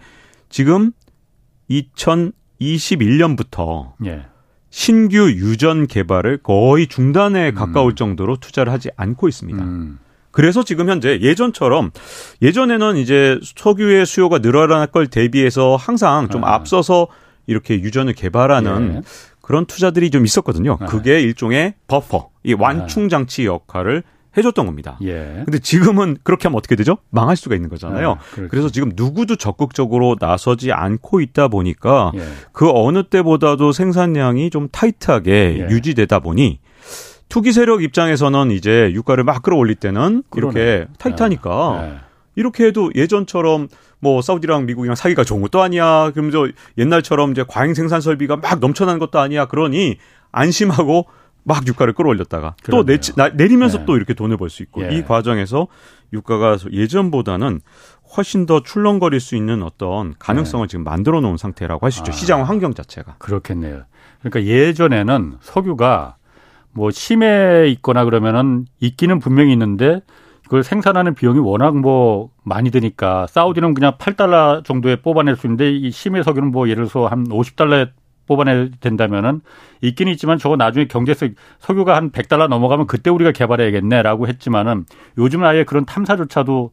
[0.49, 0.93] 지금
[1.69, 3.91] 2021년부터
[4.71, 7.55] 신규 유전 개발을 거의 중단에 음.
[7.55, 9.63] 가까울 정도로 투자를 하지 않고 있습니다.
[9.63, 9.99] 음.
[10.37, 11.89] 그래서 지금 현재 예전처럼
[12.43, 16.53] 예전에는 이제 석유의 수요가 늘어날 걸 대비해서 항상 좀 아.
[16.53, 17.07] 앞서서
[17.47, 19.01] 이렇게 유전을 개발하는 예.
[19.41, 20.77] 그런 투자들이 좀 있었거든요.
[20.79, 20.85] 아.
[20.85, 24.03] 그게 일종의 버퍼, 이 완충 장치 역할을
[24.37, 24.99] 해줬던 겁니다.
[25.01, 25.41] 예.
[25.43, 26.99] 근데 지금은 그렇게 하면 어떻게 되죠?
[27.09, 28.11] 망할 수가 있는 거잖아요.
[28.11, 32.21] 아, 그래서 지금 누구도 적극적으로 나서지 않고 있다 보니까 예.
[32.51, 35.73] 그 어느 때보다도 생산량이 좀 타이트하게 예.
[35.73, 36.59] 유지되다 보니
[37.29, 40.59] 투기 세력 입장에서는 이제 유가를 막 끌어올릴 때는 그러네.
[40.61, 41.97] 이렇게 타이트하니까 네.
[42.35, 43.67] 이렇게 해도 예전처럼
[43.99, 46.11] 뭐 사우디랑 미국이랑 사이가 좋은 것도 아니야.
[46.11, 49.45] 그러면서 옛날처럼 이제 과잉 생산 설비가 막 넘쳐나는 것도 아니야.
[49.45, 49.97] 그러니
[50.31, 51.07] 안심하고
[51.43, 52.83] 막 유가를 끌어올렸다가 그러네요.
[52.83, 53.85] 또 내치, 나, 내리면서 네.
[53.85, 54.95] 또 이렇게 돈을 벌 수 있고 예.
[54.95, 55.67] 이 과정에서
[56.13, 57.61] 유가가 예전보다는
[58.15, 60.71] 훨씬 더 출렁거릴 수 있는 어떤 가능성을 네.
[60.71, 62.11] 지금 만들어 놓은 상태라고 할 수 있죠.
[62.11, 63.15] 아, 시장 환경 자체가.
[63.17, 63.83] 그렇겠네요.
[64.21, 66.15] 그러니까 예전에는 석유가
[66.77, 70.01] 뭐 심해 있거나 그러면은 있기는 분명히 있는데
[70.43, 75.89] 그걸 생산하는 비용이 워낙 뭐 많이 드니까 사우디는 그냥 8달러 정도에 뽑아낼 수 있는데 이
[75.89, 77.89] 심해 석유는 뭐 예를 들어서 한 50달러에
[78.27, 79.41] 뽑아내야 된다면은
[79.81, 84.85] 있긴 있지만 저거 나중에 경제적 석유가 한 100달러 넘어가면 그때 우리가 개발해야겠네라고 했지만은
[85.17, 86.71] 요즘은 아예 그런 탐사조차도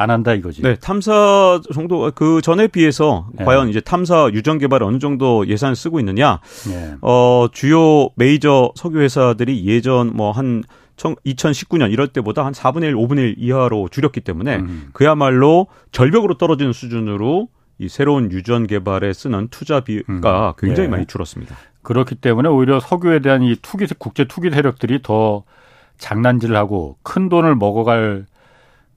[0.00, 0.62] 안 한다 이거지.
[0.62, 3.44] 네, 탐사 정도 그 전에 비해서 네.
[3.44, 6.40] 과연 이제 탐사 유전 개발에 어느 정도 예산을 쓰고 있느냐?
[6.70, 6.94] 네.
[7.02, 10.64] 어, 주요 메이저 석유 회사들이 예전 뭐한
[10.96, 14.88] 2019년 이럴 때보다 한 4분의 1, 5분의 1 이하로 줄였기 때문에 음.
[14.94, 20.52] 그야말로 절벽으로 떨어지는 수준으로 이 새로운 유전 개발에 쓰는 투자비가 음.
[20.56, 20.92] 굉장히 네.
[20.92, 21.54] 많이 줄었습니다.
[21.82, 25.44] 그렇기 때문에 오히려 석유에 대한 이 투기 국제 투기 세력들이 더
[25.98, 28.24] 장난질을 하고 큰 돈을 먹어갈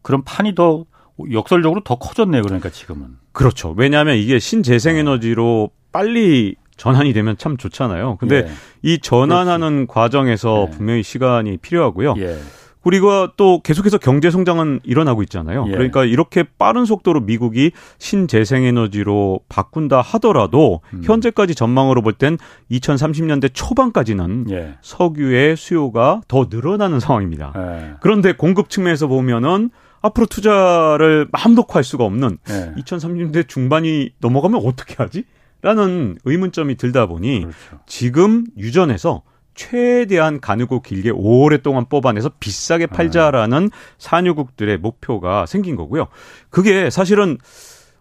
[0.02, 0.86] 그런 판이 더
[1.32, 2.42] 역설적으로 더 커졌네요.
[2.42, 3.18] 그러니까 지금은.
[3.32, 3.74] 그렇죠.
[3.78, 8.18] 왜냐하면 이게 신재생에너지로 빨리 전환이 되면 참 좋잖아요.
[8.20, 8.52] 근데 예.
[8.82, 9.88] 이 전환하는 그렇지.
[9.88, 10.76] 과정에서 예.
[10.76, 12.16] 분명히 시간이 필요하고요.
[12.18, 12.38] 예.
[12.84, 15.66] 그리고 또 계속해서 경제 성장은 일어나고 있잖아요.
[15.68, 15.72] 예.
[15.72, 21.02] 그러니까 이렇게 빠른 속도로 미국이 신재생에너지로 바꾼다 하더라도 음.
[21.04, 22.38] 현재까지 전망으로 볼 땐
[22.72, 24.76] 2030년대 초반까지는 예.
[24.82, 27.54] 석유의 수요가 더 늘어나는 상황입니다.
[27.56, 27.94] 예.
[28.02, 29.70] 그런데 공급 측면에서 보면은
[30.04, 32.74] 앞으로 투자를 마음 놓고 할 수가 없는 네.
[32.78, 35.24] 2030년대 중반이 넘어가면 어떻게 하지?
[35.62, 37.84] 라는 의문점이 들다 보니 그렇죠.
[37.88, 39.24] 지금 유전에서
[39.56, 43.78] 최대한 가누고 길게 오랫동안 뽑아내서 비싸게 팔자라는 네.
[43.98, 46.08] 산유국들의 목표가 생긴 거고요.
[46.50, 47.38] 그게 사실은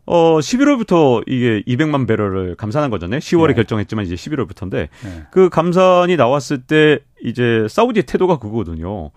[0.05, 3.21] 어 11월부터 이게 200만 배럴을 감산한 거잖아요.
[3.21, 3.55] 10월에 네.
[3.55, 5.23] 결정했지만 이제 11월부터인데 네.
[5.31, 9.13] 그 감산이 나왔을 때 이제 사우디의 태도가 그거거든요.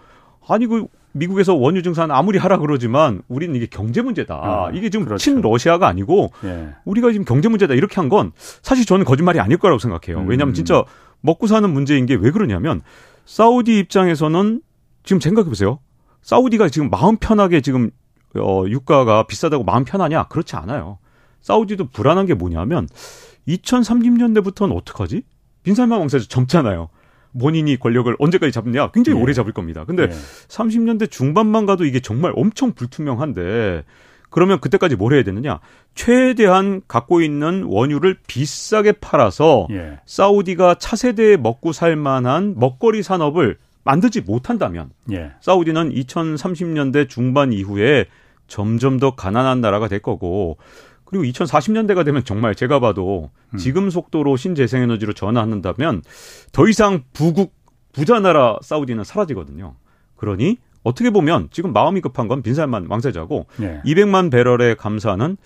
[0.47, 4.35] 아니 그 미국에서 원유 증산 아무리 하라 그러지만 우리는 이게 경제 문제다.
[4.35, 5.23] 아, 이게 지금 그렇죠.
[5.23, 6.69] 친 러시아가 아니고 예.
[6.83, 8.31] 우리가 지금 경제 문제다 이렇게 한 건
[8.61, 10.21] 사실 저는 거짓말이 아닐 거라고 생각해요.
[10.23, 10.27] 음.
[10.27, 10.83] 왜냐하면 진짜
[11.21, 12.81] 먹고 사는 문제인 게 왜 그러냐면
[13.25, 14.61] 사우디 입장에서는
[15.03, 15.79] 지금 생각해 보세요.
[16.21, 17.91] 사우디가 지금 마음 편하게 지금
[18.37, 20.25] 어 유가가 비싸다고 마음 편하냐?
[20.25, 20.97] 그렇지 않아요.
[21.41, 22.89] 사우디도 불안한 게 뭐냐면
[23.47, 25.23] 2030년대부터는 어떡하지?
[25.63, 26.89] 빈살만 왕세자 젊잖아요.
[27.39, 29.23] 본인이 권력을 언제까지 잡느냐 굉장히 예.
[29.23, 29.85] 오래 잡을 겁니다.
[29.85, 30.09] 근데 예.
[30.09, 33.83] 30년대 중반만 가도 이게 정말 엄청 불투명한데
[34.29, 35.59] 그러면 그때까지 뭘 해야 되느냐?
[35.93, 39.99] 최대한 갖고 있는 원유를 비싸게 팔아서 예.
[40.05, 45.31] 사우디가 차세대에 먹고 살 만한 먹거리 산업을 만들지 못한다면 예.
[45.39, 48.07] 사우디는 2030년대 중반 이후에
[48.47, 50.57] 점점 더 가난한 나라가 될 거고
[51.05, 53.57] 그리고 2040년대가 되면 정말 제가 봐도 음.
[53.57, 56.01] 지금 속도로 신재생에너지로 전환한다면
[56.51, 57.53] 더 이상 부국
[57.93, 59.75] 부자 나라 사우디는 사라지거든요.
[60.17, 63.81] 그러니 어떻게 보면 지금 마음이 급한 건 빈살만 왕세자고 예.
[63.85, 65.37] 200만 배럴의 감사는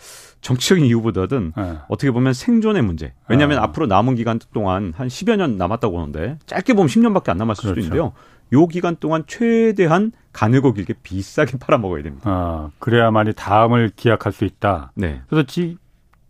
[0.41, 1.77] 정치적인 이유보다는 예.
[1.87, 3.13] 어떻게 보면 생존의 문제.
[3.29, 3.63] 왜냐하면 아.
[3.63, 7.81] 앞으로 남은 기간 동안 한 10여 년 남았다고 하는데 짧게 보면 10년밖에 안 남았을 그렇죠.
[7.81, 8.13] 수도 있는데요.
[8.51, 12.29] 요 기간 동안 최대한 가늘고 길게 비싸게 팔아먹어야 됩니다.
[12.29, 14.91] 아, 그래야만이 다음을 기약할 수 있다.
[14.95, 15.21] 네.
[15.27, 15.77] 그래서 지,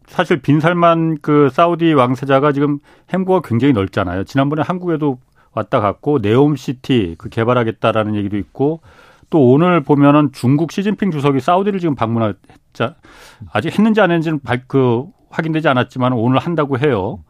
[0.08, 2.80] 사실 빈살만 그 사우디 왕세자가 지금
[3.14, 4.24] 행보가 굉장히 넓잖아요.
[4.24, 5.20] 지난번에 한국에도
[5.54, 8.82] 왔다 갔고 네옴시티 그 개발하겠다라는 얘기도 있고
[9.30, 12.96] 또 오늘 보면은 중국 시진핑 주석이 사우디를 지금 방문했자
[13.52, 17.24] 아직 했는지 안 했는지는 발, 그 확인되지 않았지만 오늘 한다고 해요.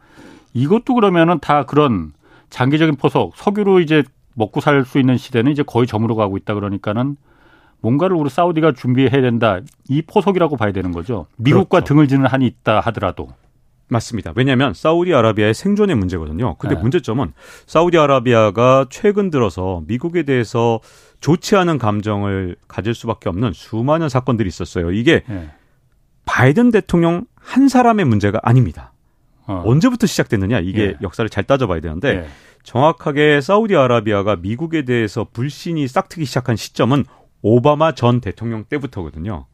[0.54, 2.12] 이것도 그러면은 다 그런
[2.48, 4.02] 장기적인 포석 석유로 이제
[4.40, 7.16] 먹고 살 수 있는 시대는 이제 거의 저물어 가고 있다 그러니까는
[7.80, 9.60] 뭔가를 우리 사우디가 준비해야 된다.
[9.88, 11.26] 이 포석이라고 봐야 되는 거죠.
[11.36, 11.84] 미국과 그렇죠.
[11.94, 13.28] 등을 지는 한이 있다 하더라도.
[13.88, 14.32] 맞습니다.
[14.36, 16.54] 왜냐하면 사우디아라비아의 생존의 문제거든요.
[16.56, 16.80] 근데 네.
[16.80, 17.32] 문제점은
[17.66, 20.80] 사우디아라비아가 최근 들어서 미국에 대해서
[21.20, 24.92] 좋지 않은 감정을 가질 수밖에 없는 수많은 사건들이 있었어요.
[24.92, 25.50] 이게 네.
[26.24, 28.92] 바이든 대통령 한 사람의 문제가 아닙니다.
[29.46, 29.62] 어.
[29.64, 30.96] 언제부터 시작됐느냐 이게 예.
[31.02, 32.26] 역사를 잘 따져봐야 되는데 예.
[32.62, 37.04] 정확하게 사우디아라비아가 미국에 대해서 불신이 싹트기 시작한 시점은
[37.42, 39.46] 오바마 전 대통령 때부터거든요.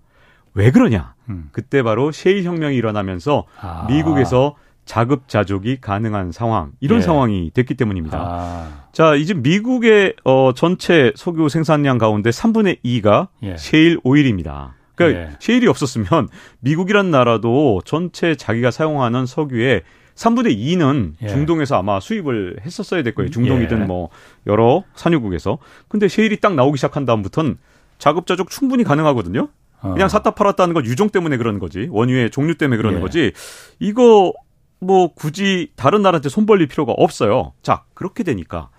[0.55, 1.14] 왜 그러냐?
[1.29, 1.49] 음.
[1.53, 3.87] 그때 바로 셰일 혁명이 일어나면서 아.
[3.88, 7.03] 미국에서 자급자족이 가능한 상황 이런 예.
[7.03, 8.18] 상황이 됐기 때문입니다.
[8.18, 8.87] 아.
[8.92, 13.57] 자 이제 미국의 어, 전체 석유 생산량 가운데 3분의 2가 예.
[13.57, 14.76] 셰일 오일입니다.
[14.97, 15.31] 그러니까 예.
[15.39, 16.29] 셰일이 없었으면
[16.61, 19.83] 미국이란 나라도 전체 자기가 사용하는 석유의
[20.17, 21.29] 3분의 2는 예.
[21.29, 23.31] 중동에서 아마 수입을 했었어야 될 거예요.
[23.31, 23.85] 중동이든 예.
[23.85, 24.09] 뭐
[24.47, 25.59] 여러 산유국에서.
[25.89, 27.59] 근데 셰일이 딱 나오기 시작한 다음부터는
[27.99, 29.49] 자급자족 충분히 가능하거든요.
[29.83, 29.93] 어.
[29.93, 31.87] 그냥 샀다 팔았다는 건 유종 때문에 그러는 거지.
[31.91, 33.03] 원유의 종류 때문에 그러는 예.
[33.03, 33.33] 거지.
[33.79, 34.33] 이거
[34.81, 37.53] 뭐 굳이 다른 나라한테 손 벌릴 필요가 없어요.
[37.63, 38.71] 자, 그렇게 되니까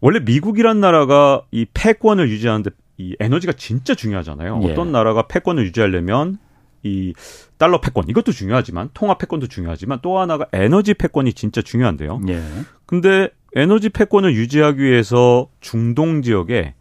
[0.00, 4.60] 원래 미국이란 나라가 이 패권을 유지하는데 이 에너지가 진짜 중요하잖아요.
[4.64, 4.72] 예.
[4.72, 6.38] 어떤 나라가 패권을 유지하려면
[6.82, 7.14] 이
[7.58, 12.20] 달러 패권 이것도 중요하지만 통화 패권도 중요하지만 또 하나가 에너지 패권이 진짜 중요한데요.
[12.28, 12.42] 예.
[12.86, 16.74] 근데 에너지 패권을 유지하기 위해서 중동 지역에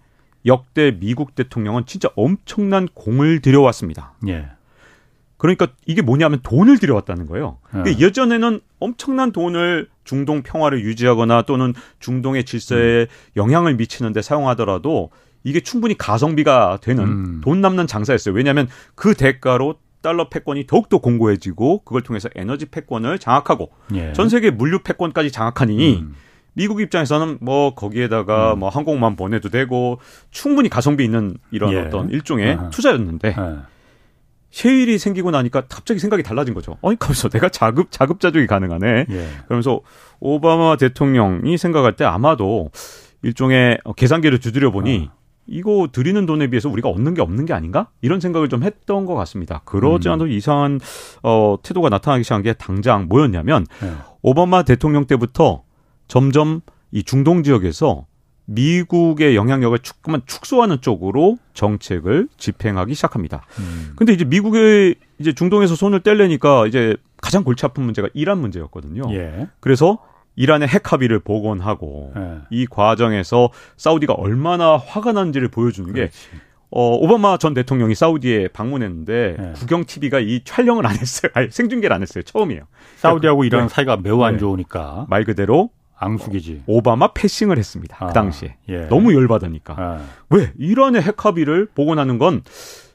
[0.45, 4.13] 역대 미국 대통령은 진짜 엄청난 공을 들여왔습니다.
[4.27, 4.47] 예.
[5.37, 7.57] 그러니까 이게 뭐냐면 돈을 들여왔다는 거예요.
[7.87, 7.97] 예.
[7.99, 13.07] 예전에는 엄청난 돈을 중동 평화를 유지하거나 또는 중동의 질서에 음.
[13.37, 15.09] 영향을 미치는데 사용하더라도
[15.43, 17.41] 이게 충분히 가성비가 되는 음.
[17.43, 18.35] 돈 남는 장사였어요.
[18.35, 24.13] 왜냐하면 그 대가로 달러 패권이 더욱더 공고해지고 그걸 통해서 에너지 패권을 장악하고 예.
[24.13, 26.15] 전 세계 물류 패권까지 장악하니 음.
[26.53, 28.59] 미국 입장에서는 뭐 거기에다가 음.
[28.59, 29.99] 뭐 항공만 보내도 되고
[30.31, 31.79] 충분히 가성비 있는 이런 예.
[31.79, 33.67] 어떤 일종의 아 투자였는데 아.
[34.49, 36.77] 셰일이 생기고 나니까 갑자기 생각이 달라진 거죠.
[36.81, 39.05] 아니, 가면서 내가 자급, 자급자족이 가능하네.
[39.09, 39.27] 예.
[39.45, 39.79] 그러면서
[40.19, 42.69] 오바마 대통령이 생각할 때 아마도
[43.23, 45.20] 일종의 계산기를 두드려 보니 어.
[45.47, 47.89] 이거 드리는 돈에 비해서 우리가 얻는 게 없는 게 아닌가?
[48.01, 49.61] 이런 생각을 좀 했던 것 같습니다.
[49.65, 50.13] 그러지 음.
[50.13, 50.31] 않아도 음.
[50.31, 50.79] 이상한
[51.23, 53.91] 어, 태도가 나타나기 시작한 게 당장 뭐였냐면 네.
[54.21, 55.63] 오바마 대통령 때부터
[56.07, 58.05] 점점 이 중동 지역에서
[58.45, 63.45] 미국의 영향력을 조금만 축소하는 쪽으로 정책을 집행하기 시작합니다.
[63.59, 63.93] 음.
[63.95, 69.03] 근데 이제 미국의 이제 중동에서 손을 떼려니까 이제 가장 골치 아픈 문제가 이란 문제였거든요.
[69.13, 69.47] 예.
[69.59, 69.99] 그래서
[70.35, 72.37] 이란의 핵 합의를 복원하고 네.
[72.49, 76.09] 이 과정에서 사우디가 얼마나 화가 난지를 보여주는 게
[76.69, 79.53] 어, 오바마 전 대통령이 사우디에 방문했는데 네.
[79.53, 81.29] 국영 TV가 이 촬영을 안 했어요.
[81.35, 82.23] 아니, 생중계를 안 했어요.
[82.23, 82.63] 처음이에요.
[82.95, 83.67] 사우디하고 이란 네.
[83.67, 84.39] 사이가 매우 안 네.
[84.39, 86.63] 좋으니까 말 그대로 앙숙이지.
[86.65, 87.97] 오바마 패싱을 했습니다.
[87.97, 88.55] 그 아, 그 당시에.
[88.69, 88.87] 예.
[88.87, 89.75] 너무 열받으니까.
[89.77, 90.05] 아.
[90.29, 90.51] 왜?
[90.57, 92.41] 이란의 핵 합의를 복원하는 건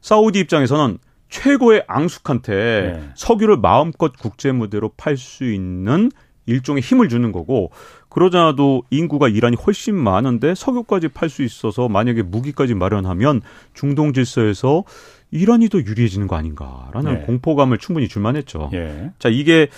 [0.01, 3.11] 사우디 입장에서는 최고의 앙숙한테 예.
[3.15, 6.11] 석유를 마음껏 국제 무대로 팔 수 있는
[6.47, 7.71] 일종의 힘을 주는 거고
[8.09, 13.43] 그러자도 인구가 이란이 훨씬 많은데 석유까지 팔 수 있어서 만약에 무기까지 마련하면
[13.75, 14.85] 중동 질서에서
[15.31, 17.21] 이란이 더 유리해지는 거 아닌가라는 네.
[17.27, 18.71] 공포감을 충분히 줄만했죠.
[18.73, 19.11] 예.
[19.19, 19.69] 자 이게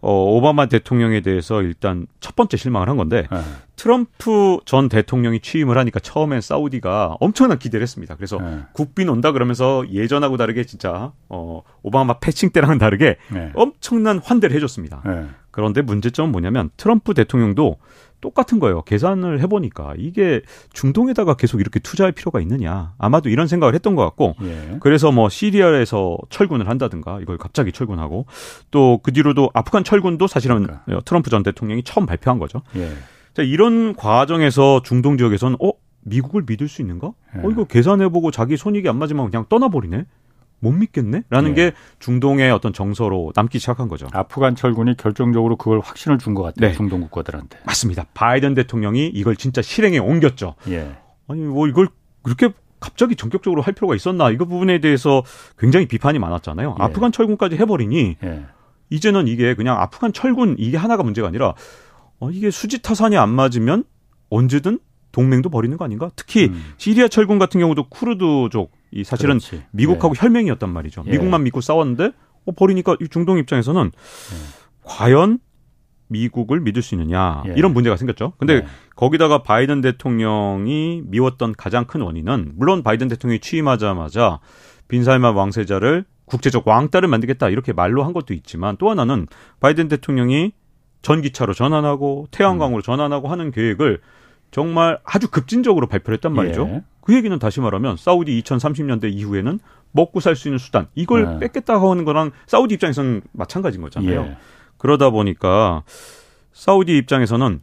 [0.00, 3.38] 어, 오바마 대통령에 대해서 일단 첫 번째 실망을 한 건데 네.
[3.76, 8.14] 트럼프 전 대통령이 취임을 하니까 처음엔 사우디가 엄청난 기대를 했습니다.
[8.16, 8.58] 그래서 네.
[8.74, 13.50] 국빈 온다 그러면서 예전하고 다르게 진짜 어, 오바마 패칭 때랑은 다르게 네.
[13.54, 15.02] 엄청난 환대를 해줬습니다.
[15.54, 15.56] 네.
[15.56, 17.76] 그런데 문제점은 뭐냐면 트럼프 대통령도
[18.20, 18.82] 똑같은 거예요.
[18.82, 20.40] 계산을 해보니까 이게
[20.72, 22.94] 중동에다가 계속 이렇게 투자할 필요가 있느냐.
[22.98, 24.78] 아마도 이런 생각을 했던 것 같고 예.
[24.80, 28.26] 그래서 뭐 시리아에서 철군을 한다든가 이걸 갑자기 철군하고
[28.70, 31.02] 또 그 뒤로도 아프간 철군도 사실은 그러니까.
[31.04, 32.62] 트럼프 전 대통령이 처음 발표한 거죠.
[32.76, 32.90] 예.
[33.34, 37.12] 자, 이런 과정에서 중동 지역에서는 어 미국을 믿을 수 있는가?
[37.36, 37.46] 예.
[37.46, 40.06] 어 이거 계산해보고 자기 손익이 안 맞으면 그냥 떠나버리네.
[40.64, 41.22] 못 믿겠네?
[41.30, 41.70] 라는 네.
[41.70, 44.08] 게 중동의 어떤 정서로 남기 시작한 거죠.
[44.12, 46.70] 아프간 철군이 결정적으로 그걸 확신을 준 것 같아요.
[46.70, 46.74] 네.
[46.74, 47.58] 중동 국가들한테.
[47.64, 48.06] 맞습니다.
[48.14, 50.54] 바이든 대통령이 이걸 진짜 실행에 옮겼죠.
[50.70, 50.96] 예.
[51.28, 51.88] 아니, 뭐 이걸
[52.22, 52.48] 그렇게
[52.80, 54.30] 갑자기 전격적으로 할 필요가 있었나?
[54.30, 55.22] 이거 부분에 대해서
[55.58, 56.76] 굉장히 비판이 많았잖아요.
[56.80, 56.82] 예.
[56.82, 58.44] 아프간 철군까지 해버리니 예.
[58.90, 61.54] 이제는 이게 그냥 아프간 철군 이게 하나가 문제가 아니라
[62.20, 63.84] 어, 이게 수지 타산이 안 맞으면
[64.30, 64.78] 언제든
[65.12, 66.10] 동맹도 버리는 거 아닌가?
[66.16, 66.72] 특히 음.
[66.76, 69.64] 시리아 철군 같은 경우도 쿠르드족 이 사실은 그렇지.
[69.72, 70.20] 미국하고 예.
[70.20, 71.04] 혈맹이었단 말이죠.
[71.06, 71.10] 예.
[71.10, 72.12] 미국만 믿고 싸웠는데
[72.46, 74.64] 어, 버리니까 이 중동 입장에서는 예.
[74.84, 75.40] 과연
[76.08, 77.54] 미국을 믿을 수 있느냐 예.
[77.56, 78.34] 이런 문제가 생겼죠.
[78.38, 78.66] 근데 예.
[78.94, 84.38] 거기다가 바이든 대통령이 미웠던 가장 큰 원인은 물론 바이든 대통령이 취임하자마자
[84.86, 89.26] 빈살만 왕세자를 국제적 왕따를 만들겠다 이렇게 말로 한 것도 있지만 또 하나는
[89.60, 90.52] 바이든 대통령이
[91.02, 92.82] 전기차로 전환하고 태양광으로 음.
[92.82, 94.00] 전환하고 하는 계획을
[94.52, 96.68] 정말 아주 급진적으로 발표를 했단 말이죠.
[96.68, 96.82] 예.
[97.04, 99.58] 그 얘기는 다시 말하면 사우디 2030년대 이후에는
[99.92, 101.38] 먹고 살 수 있는 수단 이걸 네.
[101.40, 104.22] 뺏겠다고 하는 거랑 사우디 입장에서는 마찬가지인 거잖아요.
[104.22, 104.36] 예.
[104.78, 105.82] 그러다 보니까
[106.54, 107.60] 사우디 입장에서는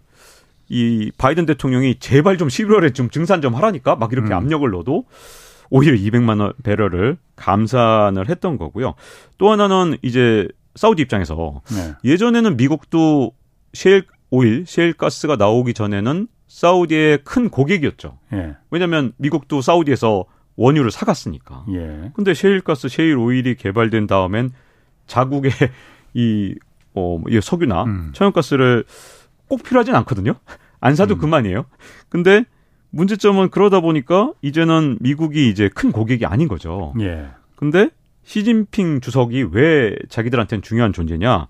[0.69, 4.37] 이 바이든 대통령이 제발 좀 11월에 좀 증산 좀 하라니까 막 이렇게 음.
[4.37, 5.05] 압력을 넣어도
[5.71, 8.93] 오히려 200만 원 배럴을 감산을 했던 거고요.
[9.39, 11.93] 또 하나는 이제 사우디 입장에서 네.
[12.03, 13.31] 예전에는 미국도
[13.73, 18.17] 셰일 오일, 셰일 가스가 나오기 전에는 사우디의 큰 고객이었죠.
[18.33, 18.57] 예.
[18.69, 20.25] 왜냐하면 미국도 사우디에서
[20.57, 21.65] 원유를 사갔으니까.
[21.71, 22.11] 예.
[22.13, 24.51] 근데 셰일가스, 셰일 오일이 개발된 다음엔
[25.07, 25.51] 자국의
[26.13, 26.55] 이,
[26.93, 28.11] 어, 이 석유나 음.
[28.13, 28.83] 천연가스를
[29.47, 30.33] 꼭 필요하진 않거든요.
[30.81, 31.19] 안 사도 음.
[31.19, 31.65] 그만이에요.
[32.09, 32.43] 근데
[32.89, 36.93] 문제점은 그러다 보니까 이제는 미국이 이제 큰 고객이 아닌 거죠.
[36.99, 37.29] 예.
[37.55, 37.89] 근데
[38.23, 41.47] 시진핑 주석이 왜 자기들한테는 중요한 존재냐?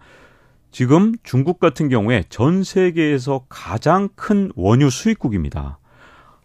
[0.72, 5.80] 지금 중국 같은 경우에 전 세계에서 가장 큰 원유 수입국입니다.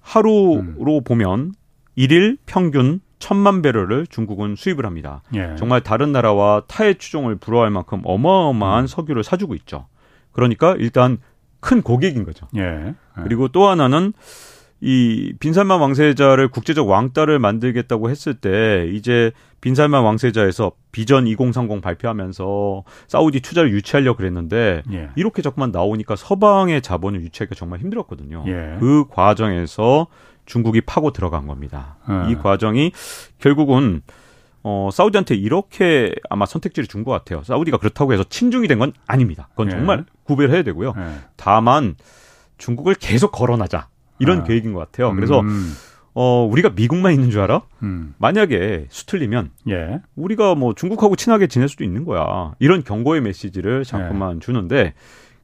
[0.00, 1.04] 하루로 음.
[1.04, 1.52] 보면
[1.94, 5.22] 일일 평균 천만 배럴을 중국은 수입을 합니다.
[5.34, 5.56] 예.
[5.56, 8.86] 정말 다른 나라와 타의 추종을 불허할 만큼 어마어마한 음.
[8.86, 9.86] 석유를 사주고 있죠.
[10.32, 11.18] 그러니까 일단
[11.60, 12.46] 큰 고객인 거죠.
[12.56, 12.60] 예.
[12.60, 12.94] 예.
[13.22, 14.12] 그리고 또 하나는
[14.80, 19.32] 이 빈살만 왕세자를 국제적 왕따를 만들겠다고 했을 때 이제
[19.66, 25.10] 빈살만 왕세자에서 비전 2030 발표하면서 사우디 투자를 유치하려고 그랬는데 예.
[25.16, 28.44] 이렇게 자꾸만 나오니까 서방의 자본을 유치하기가 정말 힘들었거든요.
[28.46, 28.76] 예.
[28.78, 30.06] 그 과정에서
[30.44, 31.96] 중국이 파고 들어간 겁니다.
[32.08, 32.30] 예.
[32.30, 32.92] 이 과정이
[33.40, 34.02] 결국은
[34.62, 37.42] 어, 사우디한테 이렇게 아마 선택지를 준 것 같아요.
[37.42, 39.48] 사우디가 그렇다고 해서 친중이 된 건 아닙니다.
[39.50, 39.70] 그건 예.
[39.72, 40.94] 정말 구별해야 되고요.
[40.96, 41.02] 예.
[41.34, 41.96] 다만
[42.58, 43.88] 중국을 계속 거론하자.
[44.20, 44.44] 이런 아.
[44.44, 45.12] 계획인 것 같아요.
[45.12, 45.72] 그래서 음.
[46.18, 47.60] 어, 우리가 미국만 있는 줄 알아?
[47.82, 48.14] 음.
[48.16, 50.00] 만약에 수틀리면 예.
[50.16, 52.54] 우리가 뭐 중국하고 친하게 지낼 수도 있는 거야.
[52.58, 54.40] 이런 경고의 메시지를 자꾸만 예.
[54.40, 54.94] 주는데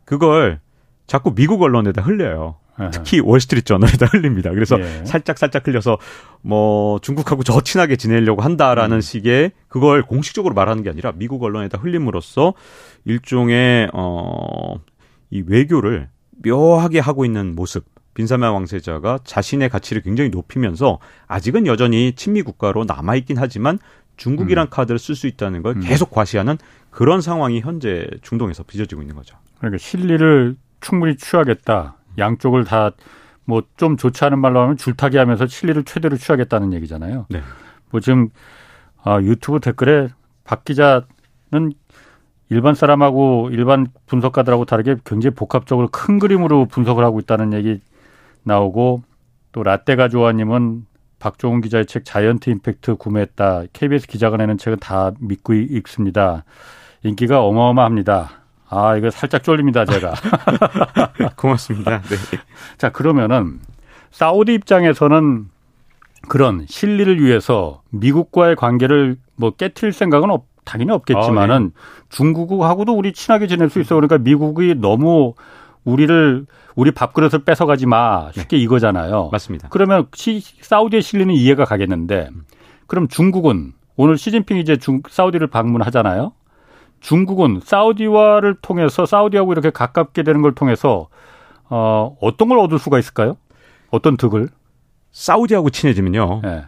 [0.07, 0.61] 그걸
[1.07, 2.57] 자꾸 미국 언론에다 흘려요.
[2.81, 2.89] 예.
[2.91, 4.49] 특히 월스트리트 저널에다 흘립니다.
[4.51, 5.05] 그래서 예.
[5.05, 5.99] 살짝 살짝 흘려서
[6.41, 9.01] 뭐 중국하고 저 친하게 지내려고 한다라는 음.
[9.03, 12.55] 식의 그걸 공식적으로 말하는 게 아니라 미국 언론에다 흘림으로써
[13.05, 14.77] 일종의 어
[15.33, 16.11] 이 외교를
[16.45, 23.17] 묘하게 하고 있는 모습 빈사마 왕세자가 자신의 가치를 굉장히 높이면서 아직은 여전히 친미 국가로 남아
[23.17, 23.79] 있긴 하지만
[24.17, 24.71] 중국이란 음.
[24.71, 25.81] 카드를 쓸 수 있다는 걸 음.
[25.81, 26.59] 계속 과시하는
[26.91, 29.37] 그런 상황이 현재 중동에서 빚어지고 있는 거죠.
[29.59, 31.97] 그러니까 실리를 충분히 취하겠다.
[32.19, 32.93] 양쪽을 다
[33.45, 37.27] 뭐 좀 좋지 않은 말로 하면 줄타기 하면서 실리를 최대로 취하겠다는 얘기잖아요.
[37.29, 37.43] 네.
[37.91, 38.29] 뭐 지금
[39.03, 40.09] 아, 유튜브 댓글에
[40.45, 41.73] 박 기자는
[42.51, 47.81] 일반 사람하고 일반 분석가들하고 다르게 굉장히 복합적으로 큰 그림으로 분석을 하고 있다는 얘기
[48.45, 49.03] 나오고
[49.53, 50.87] 또 라떼가 좋아님은
[51.19, 53.65] 박종훈 기자의 책 자이언트 임팩트 구매했다.
[53.73, 56.45] KBS 기자가 내는 책은 다 믿고 읽습니다.
[57.05, 58.31] 인기가 어마어마합니다.
[58.69, 60.15] 아, 이거 살짝 쫄립니다, 제가.
[61.37, 62.01] 고맙습니다.
[62.01, 62.17] 네.
[62.79, 63.61] 자, 그러면은
[64.11, 65.47] 사우디 입장에서는
[66.29, 71.71] 그런 실리를 위해서 미국과의 관계를 뭐 깨트릴 생각은 없, 당연히 없겠지만은 아, 네.
[72.09, 73.95] 중국하고도 우리 친하게 지낼 수 있어.
[73.95, 75.35] 그러니까 미국이 너무
[75.85, 78.63] 우리를 우리 밥그릇을 뺏어가지 마 쉽게 네.
[78.63, 79.31] 이거잖아요.
[79.33, 79.69] 맞습니다.
[79.71, 82.31] 그러면 시, 사우디에 실리는 이해가 가겠는데
[82.87, 86.33] 그럼 중국은 오늘 시진핑이 이제 중, 사우디를 방문하잖아요.
[87.01, 91.09] 중국은 사우디와를 통해서 사우디하고 이렇게 가깝게 되는 걸 통해서
[91.69, 93.37] 어, 어떤 걸 얻을 수가 있을까요?
[93.91, 94.49] 어떤 득을?
[95.11, 96.41] 사우디하고 친해지면요.
[96.43, 96.63] 네.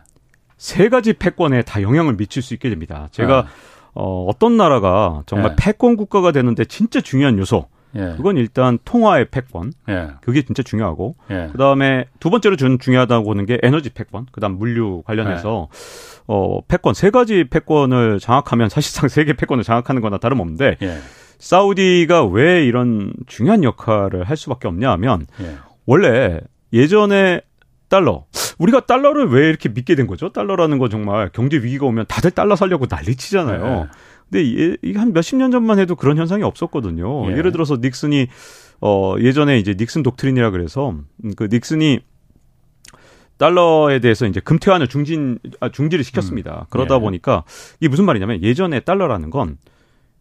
[0.57, 3.09] 세 가지 패권에 다 영향을 미칠 수 있게 됩니다.
[3.13, 3.49] 제가 네.
[3.95, 5.57] 어, 어떤 나라가 정말 네.
[5.59, 8.15] 패권 국가가 되는데 진짜 중요한 요소 예.
[8.17, 9.73] 그건 일단 통화의 패권.
[9.89, 10.09] 예.
[10.23, 11.17] 그게 진짜 중요하고.
[11.31, 11.49] 예.
[11.53, 14.27] 그다음에 두 번째로 준 중요하다고 보는 게 에너지 패권.
[14.33, 16.23] 그다음 물류 관련해서 예.
[16.27, 20.99] 어 패권 세 가지 패권을 장악하면 사실상 세계 패권을 장악하는 거나 다름없는데 예.
[21.39, 25.57] 사우디가 왜 이런 중요한 역할을 할 수밖에 없냐 하면 예.
[25.87, 26.41] 원래
[26.73, 27.41] 예전에
[27.89, 28.25] 달러.
[28.59, 30.33] 우리가 달러를 왜 이렇게 믿게 된 거죠?
[30.33, 33.89] 달러라는 건 정말 경제 위기가 오면 다들 달러 살려고 난리 치잖아요.
[34.31, 37.31] 근데 이게 한 몇십 년 전만 해도 그런 현상이 없었거든요.
[37.31, 37.43] 예.
[37.43, 38.29] 를 들어서 닉슨이
[38.81, 42.01] 어 예전에 이제 닉슨 독트린이라 그래서 음, 그 닉슨이
[43.37, 46.61] 달러에 대해서 이제 금태환을 중진 아, 중지를 시켰습니다.
[46.61, 46.67] 음.
[46.71, 47.01] 그러다 예.
[47.01, 47.45] 보니까
[47.81, 49.59] 이게 무슨 말이냐면 예전에 달러라는 건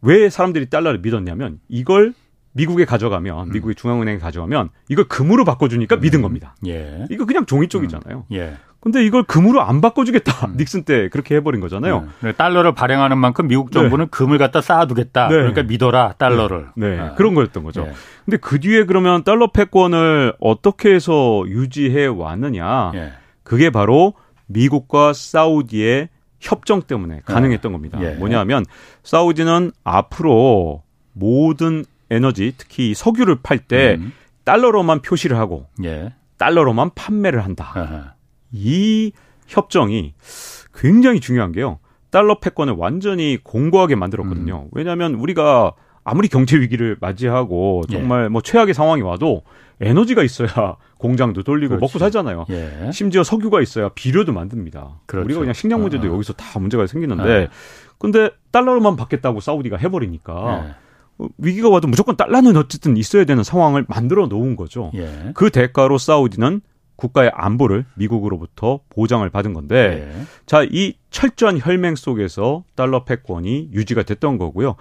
[0.04, 2.14] 왜 사람들이 달러를 믿었냐면 이걸
[2.52, 3.54] 미국에 가져가면 음.
[3.54, 6.02] 미국의 중앙은행에 가져가면 이걸 금으로 바꿔주니까 음.
[6.02, 6.56] 믿은 겁니다.
[6.68, 7.06] 예.
[7.10, 8.26] 이거 그냥 종이 쪽이잖아요.
[8.30, 8.36] 음.
[8.36, 8.58] 예.
[8.84, 10.48] 근데 이걸 금으로 안 바꿔주겠다.
[10.48, 10.58] 음.
[10.58, 12.06] 닉슨 때 그렇게 해버린 거잖아요.
[12.20, 12.34] 네.
[12.34, 14.10] 달러를 발행하는 만큼 미국 정부는 네.
[14.12, 15.30] 금을 갖다 쌓아두겠다.
[15.30, 15.36] 네.
[15.36, 16.68] 그러니까 믿어라 달러를.
[16.76, 17.00] 네, 네.
[17.00, 17.14] 아.
[17.14, 17.86] 그런 거였던 거죠.
[17.88, 17.94] 예.
[18.26, 22.92] 근데 그 뒤에 그러면 달러 패권을 어떻게 해서 유지해 왔느냐?
[22.96, 23.14] 예.
[23.44, 24.16] 그게 바로
[24.48, 26.10] 미국과 사우디의
[26.42, 28.00] 협정 때문에 가능했던 겁니다.
[28.04, 28.16] 예.
[28.16, 28.66] 뭐냐하면
[29.04, 34.12] 사우디는 앞으로 모든 에너지 특히 석유를 팔때 음.
[34.44, 36.14] 달러로만 표시를 하고 예.
[36.38, 37.72] 달러로만 판매를 한다.
[37.74, 38.13] 아하.
[38.54, 39.12] 이
[39.48, 40.14] 협정이
[40.74, 41.80] 굉장히 중요한 게요.
[42.10, 44.66] 달러 패권을 완전히 공고하게 만들었거든요.
[44.66, 44.70] 음.
[44.72, 45.74] 왜냐하면 우리가
[46.04, 47.94] 아무리 경제 위기를 맞이하고 예.
[47.94, 48.30] 정말 예.
[48.30, 49.42] 뭐 최악의 상황이 와도
[49.82, 51.82] 에너지가 있어야 공장도 돌리고 그렇지.
[51.82, 52.46] 먹고 살잖아요.
[52.52, 52.92] 예.
[52.94, 55.02] 심지어 석유가 있어야 비료도 만듭니다.
[55.06, 55.26] 그렇죠.
[55.26, 56.14] 우리가 그냥 식량 문제도 어.
[56.14, 57.48] 여기서 다 문제가 생기는데 예.
[57.98, 60.76] 근데 달러로만 받겠다고 사우디가 해버리니까 예.
[61.18, 64.92] 어, 위기가 와도 무조건 달러는 어쨌든 있어야 되는 상황을 만들어 놓은 거죠.
[64.96, 65.32] 예.
[65.34, 66.62] 그 대가로 사우디는
[67.04, 70.26] 국가의 안보를 미국으로부터 보장을 받은 건데 예.
[70.46, 74.76] 자이 철저한 혈맹 속에서 달러 패권이 유지가 됐던 거고요.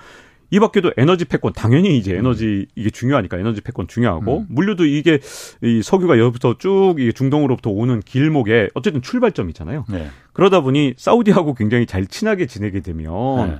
[0.50, 4.46] 이 밖에도 에너지 패권 당연히 이제 에너지 이게 중요하니까 에너지 패권 중요하고 음.
[4.50, 5.18] 물류도 이게
[5.62, 9.86] 이 석유가 여기부터 쭉 중동으로부터 오는 길목에 어쨌든 출발점이잖아요.
[9.88, 10.08] 네.
[10.34, 13.12] 그러다 보니 사우디하고 굉장히 잘 친하게 지내게 되면
[13.48, 13.56] 네.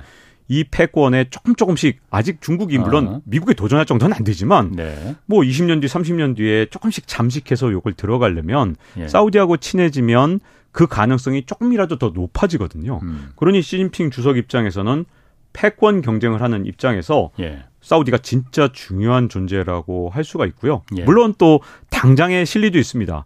[0.47, 3.19] 이 패권에 조금 조금씩 아직 중국이 물론 아.
[3.25, 5.15] 미국에 도전할 정도는 안 되지만 네.
[5.25, 9.07] 뭐 20년 뒤, 30년 뒤에 조금씩 잠식해서 요걸 들어가려면 예.
[9.07, 10.39] 사우디하고 친해지면
[10.71, 12.99] 그 가능성이 조금이라도 더 높아지거든요.
[13.03, 13.29] 음.
[13.35, 15.05] 그러니 시진핑 주석 입장에서는
[15.53, 17.63] 패권 경쟁을 하는 입장에서 예.
[17.81, 20.81] 사우디가 진짜 중요한 존재라고 할 수가 있고요.
[20.97, 21.03] 예.
[21.03, 23.25] 물론 또 당장의 실리도 있습니다.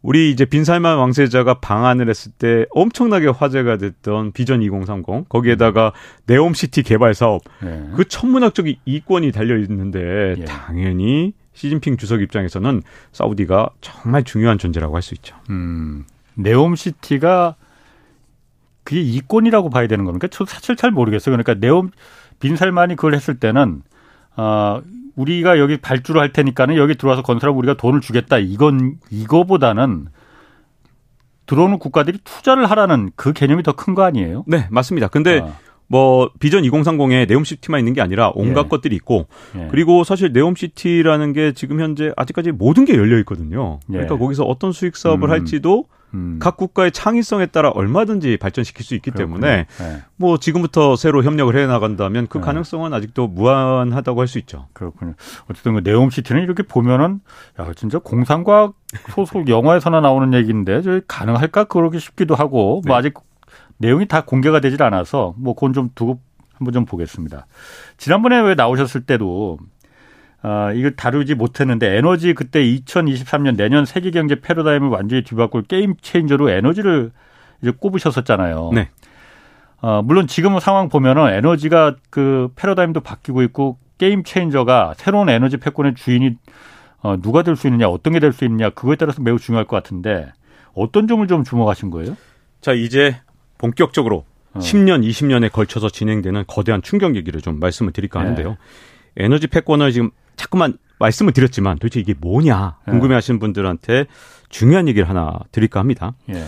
[0.00, 5.92] 우리 이제 빈살만 왕세자가 방한을 했을 때 엄청나게 화제가 됐던 비전 2030 거기에다가
[6.26, 7.90] 네옴시티 개발 사업 예.
[7.96, 10.44] 그 천문학적인 이권이 달려 있는데 예.
[10.44, 12.82] 당연히 시진핑 주석 입장에서는
[13.12, 15.34] 사우디가 정말 중요한 존재라고 할 수 있죠.
[15.50, 17.56] 음, 네옴시티가
[18.84, 20.28] 그게 이권이라고 봐야 되는 겁니까?
[20.30, 21.36] 저 사실 잘 모르겠어요.
[21.36, 21.90] 그러니까 네옴
[22.40, 23.82] 빈살만이 그걸 했을 때는
[24.36, 24.80] 어
[25.18, 28.38] 우리가 여기 발주를 할 테니까는 여기 들어와서 건설하고 우리가 돈을 주겠다.
[28.38, 30.06] 이건 이거보다는
[31.46, 34.44] 들어오는 국가들이 투자를 하라는 그 개념이 더 큰 거 아니에요?
[34.46, 35.08] 네, 맞습니다.
[35.08, 35.56] 근데 어.
[35.88, 38.68] 뭐 비전 2030에 네옴시티만 있는 게 아니라 온갖 예.
[38.68, 39.68] 것들이 있고 예.
[39.70, 43.80] 그리고 사실 네옴시티라는 게 지금 현재 아직까지 모든 게 열려 있거든요.
[43.86, 44.18] 그러니까 예.
[44.18, 45.32] 거기서 어떤 수익 사업을 음.
[45.32, 46.38] 할지도 음.
[46.40, 49.40] 각 국가의 창의성에 따라 얼마든지 발전시킬 수 있기 그렇군요.
[49.40, 50.02] 때문에 네.
[50.16, 52.44] 뭐 지금부터 새로 협력을 해 나간다면 그 네.
[52.44, 54.66] 가능성은 아직도 무한하다고 할 수 있죠.
[54.72, 55.14] 그렇군요.
[55.50, 57.20] 어쨌든 그 네옴시티는 이렇게 보면은
[57.60, 58.74] 야 진짜 공상과학
[59.10, 62.88] 소설 영화에서나 나오는 얘기인데 저 가능할까 그러기 싶기도 하고 뭐 네.
[62.88, 63.14] 뭐 아직
[63.78, 66.20] 내용이 다 공개가 되질 않아서 뭐 그건 좀 두고
[66.54, 67.46] 한번 좀 보겠습니다.
[67.96, 69.58] 지난번에 왜 나오셨을 때도
[70.42, 76.50] 아, 이걸 다루지 못했는데 에너지 그때 2023년 내년 세계 경제 패러다임을 완전히 뒤바꿀 게임 체인저로
[76.50, 77.10] 에너지를
[77.60, 78.70] 이제 꼽으셨었잖아요.
[78.72, 78.88] 네.
[79.80, 85.94] 어, 물론 지금 상황 보면은 에너지가 그 패러다임도 바뀌고 있고 게임 체인저가 새로운 에너지 패권의
[85.96, 86.36] 주인이
[87.02, 89.76] 어, 누가 될 수 있느냐, 어떤 게 될 수 있느냐, 그거에 따라서 매우 중요할 것
[89.76, 90.32] 같은데
[90.74, 92.16] 어떤 점을 좀 주목하신 거예요?
[92.60, 93.16] 자, 이제
[93.58, 94.24] 본격적으로
[94.54, 94.58] 어.
[94.58, 98.24] 10년, 20년에 걸쳐서 진행되는 거대한 충격 얘기를 좀 말씀을 드릴까 네.
[98.24, 98.50] 하는데요.
[98.50, 99.24] 네.
[99.24, 102.90] 에너지 패권을 지금 자꾸만 말씀을 드렸지만 도대체 이게 뭐냐 예.
[102.90, 104.06] 궁금해 하시는 분들한테
[104.48, 106.14] 중요한 얘기를 하나 드릴까 합니다.
[106.30, 106.44] 예.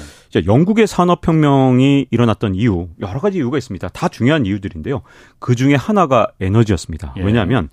[0.46, 3.88] 영국의 산업혁명이 일어났던 이유, 여러 가지 이유가 있습니다.
[3.88, 5.02] 다 중요한 이유들인데요.
[5.38, 7.14] 그 중에 하나가 에너지였습니다.
[7.18, 7.22] 예.
[7.22, 7.68] 왜냐하면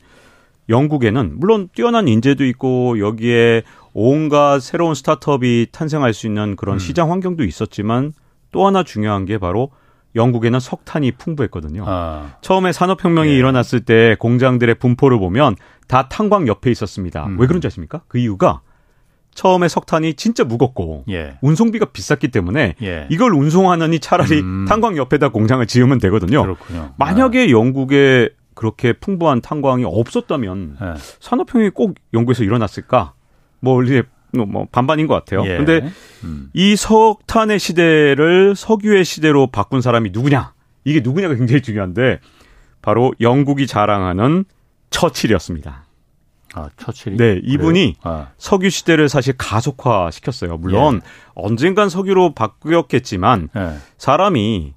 [0.69, 3.63] 영국에는 물론 뛰어난 인재도 있고 여기에
[3.93, 6.79] 온갖 새로운 스타트업이 탄생할 수 있는 그런 음.
[6.79, 8.13] 시장 환경도 있었지만
[8.51, 9.71] 또 하나 중요한 게 바로
[10.17, 11.85] 영국에는 석탄이 풍부했거든요.
[11.87, 12.35] 아.
[12.41, 13.37] 처음에 산업혁명이 예.
[13.37, 15.55] 일어났을 때 공장들의 분포를 보면
[15.87, 17.25] 다 탄광 옆에 있었습니다.
[17.27, 17.39] 음.
[17.39, 18.01] 왜 그런지 아십니까?
[18.07, 18.61] 그 이유가
[19.33, 21.37] 처음에 석탄이 진짜 무겁고 예.
[21.41, 23.07] 운송비가 비쌌기 때문에 예.
[23.09, 24.65] 이걸 운송하느니 차라리 음.
[24.67, 26.41] 탄광 옆에다 공장을 지으면 되거든요.
[26.41, 26.93] 그렇군요.
[26.97, 27.49] 만약에 아.
[27.49, 30.93] 영국에 그렇게 풍부한 탄광이 없었다면 예.
[31.19, 33.13] 산업혁명이 꼭 영국에서 일어났을까?
[33.59, 34.03] 뭐 이제
[34.33, 35.43] 뭐 반반인 것 같아요.
[35.45, 35.57] 예.
[35.57, 35.89] 근데
[36.23, 36.49] 음.
[36.53, 40.53] 이 석탄의 시대를 석유의 시대로 바꾼 사람이 누구냐?
[40.83, 42.19] 이게 누구냐가 굉장히 중요한데
[42.81, 44.45] 바로 영국이 자랑하는
[44.89, 45.85] 처칠이었습니다.
[46.53, 47.17] 아, 처칠이?
[47.17, 48.29] 네, 이분이 아.
[48.37, 50.57] 석유 시대를 사실 가속화 시켰어요.
[50.57, 51.09] 물론 예.
[51.35, 53.73] 언젠간 석유로 바뀌었겠지만 예.
[53.97, 54.73] 사람이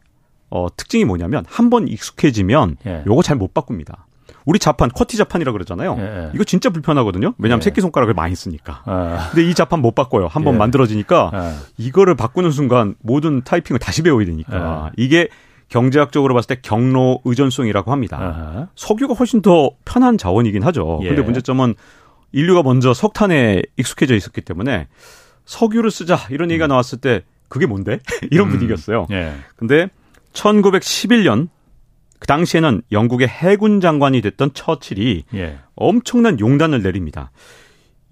[0.51, 3.05] 어, 특징이 뭐냐면 한 번 익숙해지면 예.
[3.07, 4.07] 요거 잘 못 바꿉니다.
[4.47, 5.97] 우리 자판 커티 자판이라 그러잖아요.
[5.99, 6.31] 예.
[6.35, 7.35] 이거 진짜 불편하거든요.
[7.39, 7.65] 왜냐하면 예.
[7.65, 8.83] 새끼 손가락을 많이 쓰니까.
[8.87, 9.29] 아.
[9.31, 10.27] 근데 이 자판 못 바꿔요.
[10.27, 10.59] 한번 예.
[10.59, 11.53] 만들어지니까 예.
[11.77, 15.29] 이거를 바꾸는 순간 모든 타이핑을 다시 배워야 되니까 이게
[15.69, 18.19] 경제학적으로 봤을 때 경로 의존성이라고 합니다.
[18.19, 18.69] 아하.
[18.75, 21.01] 석유가 훨씬 더 편한 자원이긴 하죠.
[21.05, 21.09] 예.
[21.09, 21.75] 근데 문제점은
[22.33, 24.89] 인류가 먼저 석탄에 익숙해져 있었기 때문에
[25.45, 26.69] 석유를 쓰자 이런 얘기가 음.
[26.69, 27.99] 나왔을 때 그게 뭔데?
[28.31, 28.53] 이런 음.
[28.53, 29.07] 분위기였어요.
[29.11, 29.33] 예.
[29.57, 29.89] 근데
[30.33, 31.49] 1911년
[32.21, 35.59] 그 당시에는 영국의 해군 장관이 됐던 처칠이 예.
[35.75, 37.33] 엄청난 용단을 내립니다.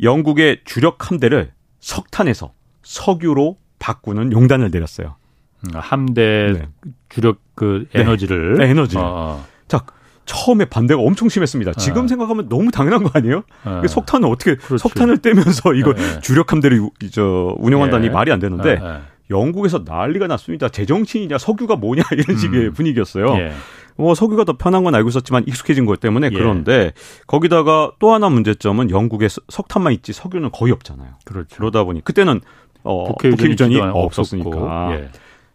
[0.03, 2.53] 영국의 주력 함대를 석탄에서
[2.83, 5.17] 석유로 바꾸는 용단을 내렸어요.
[5.61, 6.69] 음, 함대 네.
[7.09, 8.01] 주력 그 네.
[8.01, 9.03] 에너지를 네, 네 에너지를.
[9.03, 9.45] 어, 어.
[9.69, 9.85] 자
[10.25, 11.75] 처음에 반대가 엄청 심했습니다.
[11.75, 12.09] 지금 어.
[12.09, 13.43] 생각하면 너무 당연한 거 아니에요?
[13.65, 13.83] 어.
[13.87, 14.83] 석탄을 어떻게 그렇지.
[14.83, 16.21] 석탄을 떼면서 이거 네.
[16.21, 16.81] 주력 함대를
[17.13, 18.11] 저 운영한다니 예.
[18.11, 18.81] 말이 안 되는데
[19.29, 20.71] 영국에서 난리가 났습니다.
[20.71, 22.73] 제정신이냐 석유가 뭐냐 이런 식의 음.
[22.73, 23.35] 분위기였어요.
[23.37, 23.53] 예.
[23.99, 26.37] 뭐 석유가 더 편한 건 알고 있었지만 익숙해진 것 때문에 예.
[26.37, 26.93] 그런데
[27.27, 31.15] 거기다가 또 하나 문제점은 영국에 석탄만 있지 석유는 거의 없잖아요.
[31.25, 31.57] 그렇죠.
[31.57, 32.41] 그러다 보니 그때는
[32.85, 34.93] 어, 국회 유전이 없었으니까.
[34.93, 35.11] 예.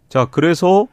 [0.09, 0.87] 자, 그래서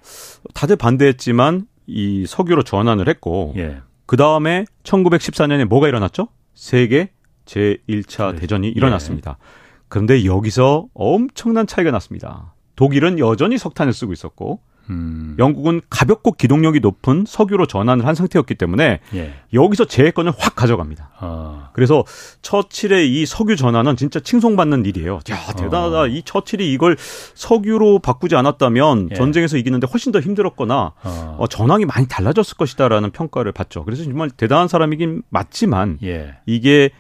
[0.55, 3.79] 다들 반대했지만 이 석유로 전환을 했고 예.
[4.07, 6.29] 그 다음에 1914년에 뭐가 일어났죠?
[6.55, 7.11] 세계
[7.47, 8.41] 제1차 네.
[8.41, 9.39] 대전이 일어났습니다.
[9.41, 9.45] 예.
[9.89, 12.55] 그런데 여기서 엄청난 차이가 났습니다.
[12.77, 14.61] 독일은 여전히 석탄을 쓰고 있었고
[14.91, 15.37] 음.
[15.39, 19.35] 영국은 가볍고 기동력이 높은 석유로 전환을 한 상태였기 때문에 예.
[19.55, 21.11] 여기서 제해권을 확 가져갑니다.
[21.19, 21.71] 아.
[21.73, 22.05] 그래서
[22.43, 25.21] 처칠의 이 석유 전환은 진짜 칭송받는 일이에요.
[25.31, 26.01] 야 대단하다.
[26.01, 26.07] 어.
[26.09, 26.97] 이 처칠이 이걸
[27.35, 29.15] 석유로 바꾸지 않았다면 예.
[29.15, 31.37] 전쟁에서 이기는데 훨씬 더 힘들었거나 어.
[31.39, 33.85] 어, 전황이 많이 달라졌을 것이다라는 평가를 받죠.
[33.85, 36.37] 그래서 정말 대단한 사람이긴 맞지만 예.
[36.47, 36.91] 이게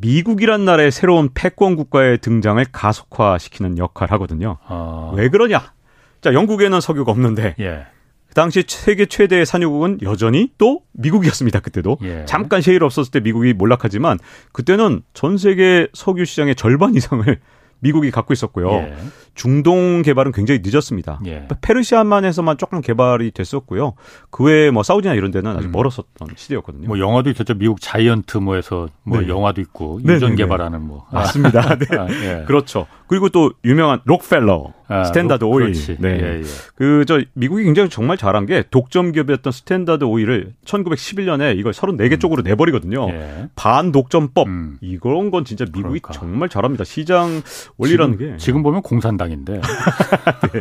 [0.00, 4.56] 미국이란 나라의 새로운 패권 국가의 등장을 가속화시키는 역할을 하거든요.
[4.66, 5.12] 어.
[5.14, 5.72] 왜 그러냐?
[6.20, 7.86] 자, 영국에는 석유가 없는데 예.
[8.28, 11.60] 그 당시 세계 최대의 산유국은 여전히 또 미국이었습니다.
[11.60, 12.24] 그때도 예.
[12.26, 14.18] 잠깐 셰일 없었을 때 미국이 몰락하지만
[14.52, 17.24] 그때는 전 세계 석유 시장의 절반 이상을
[17.80, 18.70] 미국이 갖고 있었고요.
[18.70, 18.96] 예.
[19.34, 21.20] 중동 개발은 굉장히 늦었습니다.
[21.26, 21.48] 예.
[21.60, 23.94] 페르시아만에서만 조금 개발이 됐었고요.
[24.30, 25.72] 그 외에 뭐 사우디나 이런 데는 아직 음.
[25.72, 26.88] 멀었었던 시대였거든요.
[26.88, 27.54] 뭐 영화도 있었죠.
[27.54, 29.28] 미국 자이언트 뭐에서 뭐 네.
[29.28, 30.42] 영화도 있고 네, 유전 네, 네.
[30.42, 31.76] 개발하는 뭐 맞습니다.
[31.78, 31.96] 네.
[31.96, 32.44] 아, 예.
[32.46, 32.86] 그렇죠.
[33.06, 35.66] 그리고 또 유명한 록펠러 아, 스탠다드 록, 오일.
[35.66, 35.96] 그렇지.
[36.00, 36.08] 네.
[36.20, 36.42] 예, 예.
[36.74, 42.18] 그저 미국이 굉장히 정말 잘한 게 독점 기업이었던 스탠다드 오일을 1911년에 이걸 34개 음.
[42.18, 43.08] 쪽으로 내버리거든요.
[43.10, 43.48] 예.
[43.54, 44.78] 반독점법 음.
[44.80, 46.12] 이런 건 진짜 미국이 그러니까.
[46.12, 46.84] 정말 잘합니다.
[46.84, 47.42] 시장
[47.78, 50.58] 원리라는 지금, 게 지금 보면 공산 당 상황인데 네.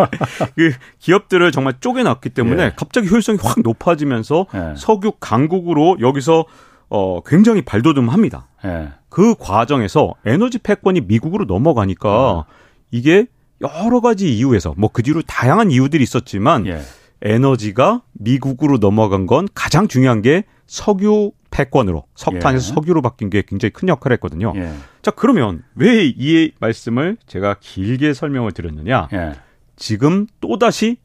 [0.56, 2.74] 그 기업들을 정말 쪼개놨기 때문에 예.
[2.76, 4.74] 갑자기 효율성이 확 높아지면서 예.
[4.76, 6.46] 석유 강국으로 여기서
[6.90, 8.48] 어 굉장히 발돋움합니다.
[8.66, 8.90] 예.
[9.10, 12.46] 그 과정에서 에너지 패권이 미국으로 넘어가니까 어.
[12.92, 13.28] 이게
[13.62, 16.82] 여러 가지 이유에서 뭐 그 뒤로 다양한 이유들이 있었지만 예.
[17.22, 22.74] 에너지가 미국으로 넘어간 건 가장 중요한 게 석유 패권으로 석탄에서 예.
[22.76, 24.54] 석유로 바뀐 게 굉장히 큰 역할을 했거든요.
[24.56, 24.74] 예.
[25.02, 29.08] 자 그러면 왜 이 말씀을 제가 길게 설명을 드렸느냐?
[29.14, 29.34] 예.
[29.76, 30.98] 지금 또 다시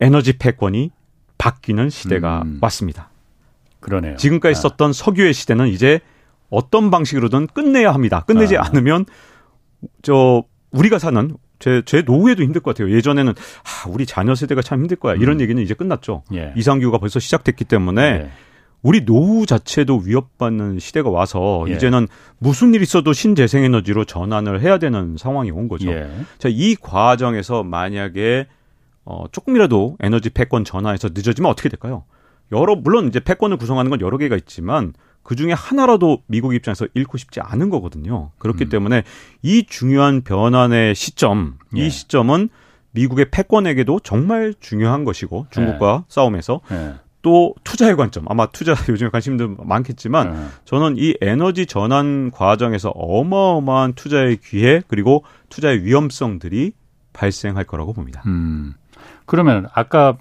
[0.00, 0.90] 에너지 패권이
[1.38, 2.58] 바뀌는 시대가 음.
[2.60, 3.10] 왔습니다.
[3.80, 4.16] 그러네요.
[4.16, 4.60] 지금까지 아.
[4.60, 6.00] 썼던 석유의 시대는 이제
[6.50, 8.24] 어떤 방식으로든 끝내야 합니다.
[8.26, 8.62] 끝내지 아.
[8.66, 9.04] 않으면
[10.02, 12.94] 저 우리가 사는 제, 제 노후에도 힘들 것 같아요.
[12.94, 15.14] 예전에는 아, 우리 자녀 세대가 참 힘들 거야.
[15.14, 15.40] 이런 음.
[15.40, 16.22] 얘기는 이제 끝났죠.
[16.34, 16.52] 예.
[16.56, 18.30] 이상규가 벌써 시작됐기 때문에 예.
[18.82, 21.72] 우리 노후 자체도 위협받는 시대가 와서 예.
[21.72, 22.06] 이제는
[22.38, 25.90] 무슨 일 있어도 신재생에너지로 전환을 해야 되는 상황이 온 거죠.
[25.90, 26.08] 예.
[26.38, 28.46] 자, 이 과정에서 만약에
[29.04, 32.04] 어, 조금이라도 에너지 패권 전환에서 늦어지면 어떻게 될까요?
[32.52, 37.18] 여러 물론 이제 패권을 구성하는 건 여러 개가 있지만 그 중에 하나라도 미국 입장에서 잃고
[37.18, 38.30] 싶지 않은 거거든요.
[38.38, 38.68] 그렇기 음.
[38.70, 39.02] 때문에
[39.42, 41.86] 이 중요한 변환의 시점, 예.
[41.86, 42.48] 이 시점은
[42.92, 46.04] 미국의 패권에게도 정말 중요한 것이고 중국과 예.
[46.08, 46.94] 싸움에서 예.
[47.22, 50.46] 또 투자의 관점 아마 투자 요즘에 관심도 많겠지만 네.
[50.64, 56.72] 저는 이 에너지 전환 과정에서 어마어마한 투자의 기회 그리고 투자의 위험성들이
[57.12, 58.22] 발생할 거라고 봅니다.
[58.26, 58.74] 음.
[59.26, 60.16] 그러면 아까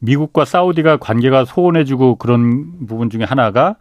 [0.00, 3.76] 미국과 사우디가 관계가 소원해지고 그런 부분 중에 하나가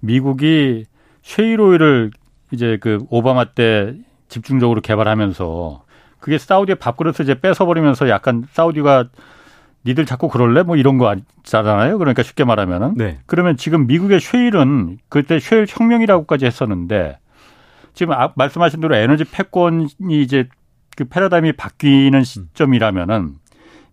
[0.00, 0.84] 미국이
[1.22, 2.10] 쉐일 오일을
[2.52, 3.94] 이제 그 오바마 때
[4.28, 5.82] 집중적으로 개발하면서
[6.20, 9.08] 그게 사우디의 밥그릇을 이제 뺏어버리면서 약간 사우디가
[9.86, 10.62] 니들 자꾸 그럴래?
[10.62, 11.98] 뭐 이런 거 있잖아요.
[11.98, 12.94] 그러니까 쉽게 말하면은.
[12.96, 13.18] 네.
[13.26, 17.18] 그러면 지금 미국의 쉐일은 그때 쉐일 혁명이라고까지 했었는데
[17.92, 20.48] 지금 아, 말씀하신 대로 에너지 패권이 이제
[20.96, 23.34] 그 패러다임이 바뀌는 시점이라면은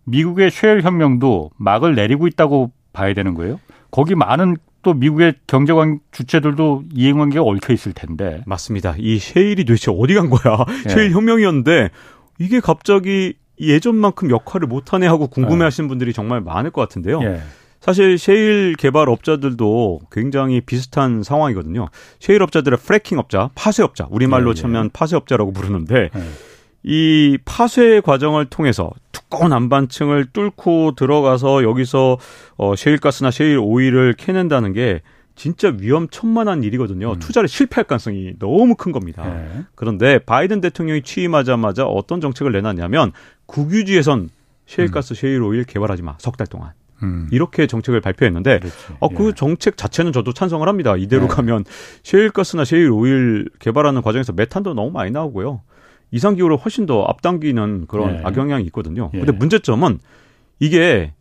[0.04, 3.60] 미국의 쉐일 혁명도 막을 내리고 있다고 봐야 되는 거예요.
[3.90, 8.42] 거기 많은 또 미국의 경제관 주체들도 이행관계가 얽혀 있을 텐데.
[8.46, 8.94] 맞습니다.
[8.98, 10.64] 이 쉐일이 도대체 어디 간 거야?
[10.86, 10.88] 예.
[10.88, 11.90] 쉐일 혁명이었는데
[12.38, 13.34] 이게 갑자기
[13.68, 17.22] 예전만큼 역할을 못하네 하고 궁금해하시는 분들이 정말 많을 것 같은데요.
[17.22, 17.40] 예.
[17.80, 21.88] 사실 셰일 개발 업자들도 굉장히 비슷한 상황이거든요.
[22.20, 24.54] 셰일 업자들의 fracking 업자, 파쇄 업자, 우리말로 예, 예.
[24.54, 26.22] 치면 파쇄 업자라고 부르는데 예.
[26.84, 32.18] 이 파쇄 과정을 통해서 두꺼운 암반층을 뚫고 들어가서 여기서
[32.56, 35.00] 어 셰일가스나 셰일 오일을 캐낸다는 게
[35.34, 37.12] 진짜 위험천만한 일이거든요.
[37.12, 37.18] 음.
[37.18, 39.24] 투자를 실패할 가능성이 너무 큰 겁니다.
[39.24, 39.64] 네.
[39.74, 43.12] 그런데 바이든 대통령이 취임하자마자 어떤 정책을 내놨냐면
[43.46, 44.28] 국유지에선
[44.66, 45.14] 셰일가스, 음.
[45.14, 46.16] 셰일 오일 개발하지 마.
[46.18, 46.72] 석 달 동안.
[47.02, 47.28] 음.
[47.32, 48.60] 이렇게 정책을 발표했는데
[49.00, 49.32] 어, 그 예.
[49.34, 50.96] 정책 자체는 저도 찬성을 합니다.
[50.96, 51.28] 이대로 네.
[51.28, 51.64] 가면
[52.04, 55.62] 셰일가스나 셰일 오일 개발하는 과정에서 메탄도 너무 많이 나오고요.
[56.12, 58.20] 이상 기후를 훨씬 더 앞당기는 그런 네.
[58.22, 59.10] 악영향이 있거든요.
[59.14, 59.18] 예.
[59.18, 59.98] 근데 문제점은
[60.60, 61.12] 이게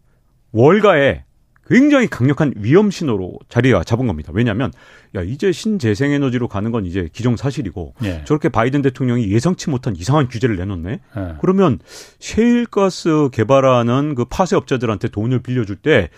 [0.52, 1.24] 월가에
[1.72, 4.32] 굉장히 강력한 위험 신호로 자리가 잡은 겁니다.
[4.36, 4.74] 왜냐하면
[5.16, 8.24] 야 이제 신재생 에너지로 가는 건 이제 기정사실이고 예.
[8.26, 10.92] 저렇게 바이든 대통령이 예상치 못한 이상한 규제를 내놓네.
[10.92, 11.34] 예.
[11.40, 11.80] 그러면
[12.20, 16.10] 셰일가스 개발하는 그 파쇄 업자들한테 돈을 빌려줄 때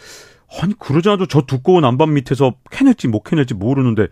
[0.59, 4.07] 아니 그러지 않아도 저 두꺼운 안반 밑에서 캐낼지 못 캐낼지 모르는데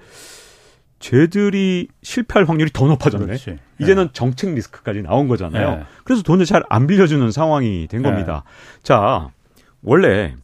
[1.00, 3.38] 쟤들이 실패할 확률이 더 높아졌네.
[3.44, 4.10] 그 이제는 예.
[4.14, 5.80] 정책 리스크까지 나온 거잖아요.
[5.80, 5.86] 예.
[6.04, 8.44] 그래서 돈을 잘 안 빌려주는 상황이 된 겁니다.
[8.84, 9.30] 자
[9.82, 10.36] 원래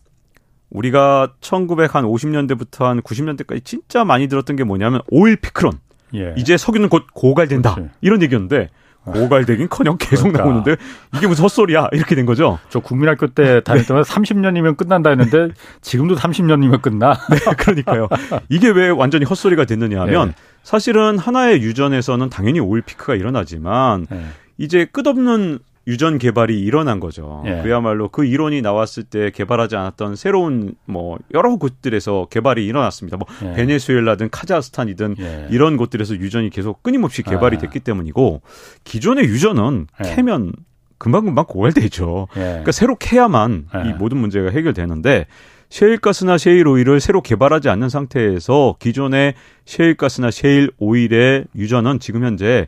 [0.70, 5.74] 우리가 1950년대부터 한 90년대까지 진짜 많이 들었던 게 뭐냐면 오일 피크론.
[6.16, 6.34] 예.
[6.38, 7.76] 이제 석유는 곧 고갈된다.
[7.76, 7.92] 그렇지.
[8.02, 8.70] 이런 얘기였는데
[9.12, 10.44] 고갈되긴 커녕 계속 그러니까.
[10.44, 10.76] 나오는데
[11.16, 12.60] 이게 무슨 헛소리야 이렇게 된 거죠.
[12.70, 14.14] 저 국민학교 때 다닐 때만 네.
[14.14, 15.50] 30년이면 끝난다 했는데
[15.82, 17.14] 지금도 30년이면 끝나.
[17.32, 18.10] 네, 그러니까요.
[18.50, 20.34] 이게 왜 완전히 헛소리가 됐느냐 하면 네.
[20.64, 24.26] 사실은 하나의 유전에서는 당연히 오일 피크가 일어나지만 네.
[24.58, 27.42] 이제 끝없는 유전 개발이 일어난 거죠.
[27.46, 27.62] 예.
[27.64, 33.18] 그야말로 그 이론이 나왔을 때 개발하지 않았던 새로운 뭐 여러 곳들에서 개발이 일어났습니다.
[33.18, 33.54] 뭐 예.
[33.54, 35.48] 베네수엘라든 카자흐스탄이든 예.
[35.50, 37.60] 이런 곳들에서 유전이 계속 끊임없이 개발이 아.
[37.60, 38.42] 됐기 때문이고
[38.84, 40.16] 기존의 유전은 예.
[40.16, 40.52] 캐면
[40.98, 42.28] 금방금방 고갈되죠.
[42.36, 42.40] 예.
[42.42, 43.94] 그러니까 새로 캐야만 이 예.
[43.94, 45.26] 모든 문제가 해결되는데
[45.70, 49.36] 셰일가스나 셰일 오일을 새로 개발하지 않는 상태에서 기존의
[49.66, 52.68] 셰일가스나 셰일 오일의 유전은 지금 현재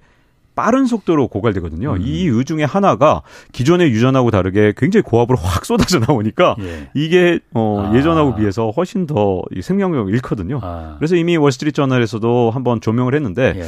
[0.59, 1.93] 빠른 속도로 고갈되거든요.
[1.93, 2.01] 음.
[2.01, 3.21] 이 이유 중에 하나가
[3.53, 6.89] 기존의 유전하고 다르게 굉장히 고압으로 확 쏟아져 나오니까 예.
[6.93, 7.95] 이게 어, 아.
[7.95, 10.59] 예전하고 비해서 훨씬 더 생명력을 잃거든요.
[10.61, 10.95] 아.
[10.99, 13.63] 그래서 이미 월스트리트 저널에서도 한번 조명을 했는데 예.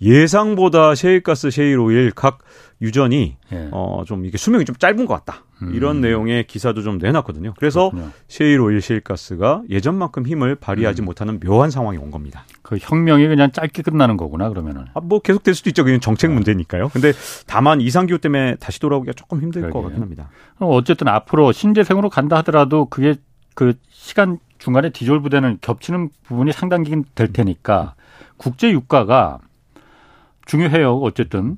[0.00, 2.38] 예상보다 셰일가스, 셰일 오일 각
[2.82, 3.68] 유전이 예.
[3.70, 5.44] 어좀 이게 수명이 좀 짧은 것 같다.
[5.62, 5.72] 음.
[5.74, 7.54] 이런 내용의 기사도 좀 내놨거든요.
[7.56, 8.12] 그래서 그렇군요.
[8.28, 11.04] 셰일 오일 셰일가스가 예전만큼 힘을 발휘하지 음.
[11.06, 12.44] 못하는 묘한 상황이 온 겁니다.
[12.62, 14.86] 그 혁명이 그냥 짧게 끝나는 거구나 그러면은.
[14.92, 15.84] 아, 뭐 계속 될 수도 있죠.
[15.84, 16.34] 그냥 정책 네.
[16.34, 16.88] 문제니까요.
[16.88, 17.12] 근데
[17.46, 19.80] 다만 이상기후 때문에 다시 돌아오기가 조금 힘들 그러게요.
[19.80, 20.28] 것 같긴 합니다.
[20.58, 23.14] 어쨌든 앞으로 신재생으로 간다 하더라도 그게
[23.54, 27.94] 그 시간 중간에 디졸브되는 겹치는 부분이 상당히 될 테니까
[28.36, 29.38] 국제 유가가
[30.46, 30.98] 중요해요.
[30.98, 31.56] 어쨌든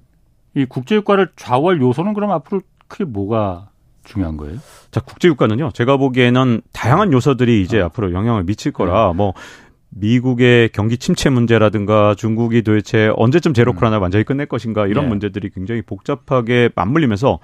[0.55, 3.68] 이 국제 유가를 좌우할 요소는 그럼 앞으로 크게 뭐가
[4.05, 4.59] 중요한 거예요?
[4.91, 5.70] 자, 국제 유가는요.
[5.72, 7.87] 제가 보기에는 다양한 요소들이 이제 어.
[7.87, 9.14] 앞으로 영향을 미칠 거라 네.
[9.16, 9.34] 뭐
[9.91, 14.03] 미국의 경기 침체 문제라든가 중국이 도대체 언제쯤 제로 코로나를 음.
[14.03, 15.09] 완전히 끝낼 것인가 이런 네.
[15.11, 17.39] 문제들이 굉장히 복잡하게 맞물리면서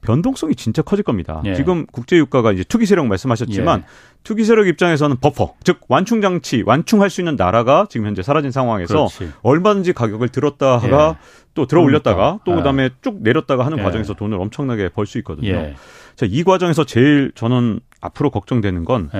[0.00, 1.42] 변동성이 진짜 커질 겁니다.
[1.44, 1.54] 예.
[1.54, 3.84] 지금 국제 유가가 이제 투기 세력 말씀하셨지만 예.
[4.24, 9.08] 투기 세력 입장에서는 버퍼, 즉 완충 장치, 완충할 수 있는 나라가 지금 현재 사라진 상황에서
[9.08, 9.32] 그렇지.
[9.42, 11.44] 얼마든지 가격을 들었다가 예.
[11.54, 12.44] 또 들어 올렸다가 그러니까.
[12.44, 12.90] 또 그다음에 예.
[13.02, 13.82] 쭉 내렸다가 하는 예.
[13.82, 15.48] 과정에서 돈을 엄청나게 벌 수 있거든요.
[15.50, 15.74] 예.
[16.16, 19.10] 자, 이 과정에서 제일 저는 앞으로 걱정되는 건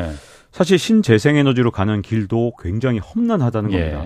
[0.53, 4.05] 사실 신재생에너지로 가는 길도 굉장히 험난하다는 겁니다.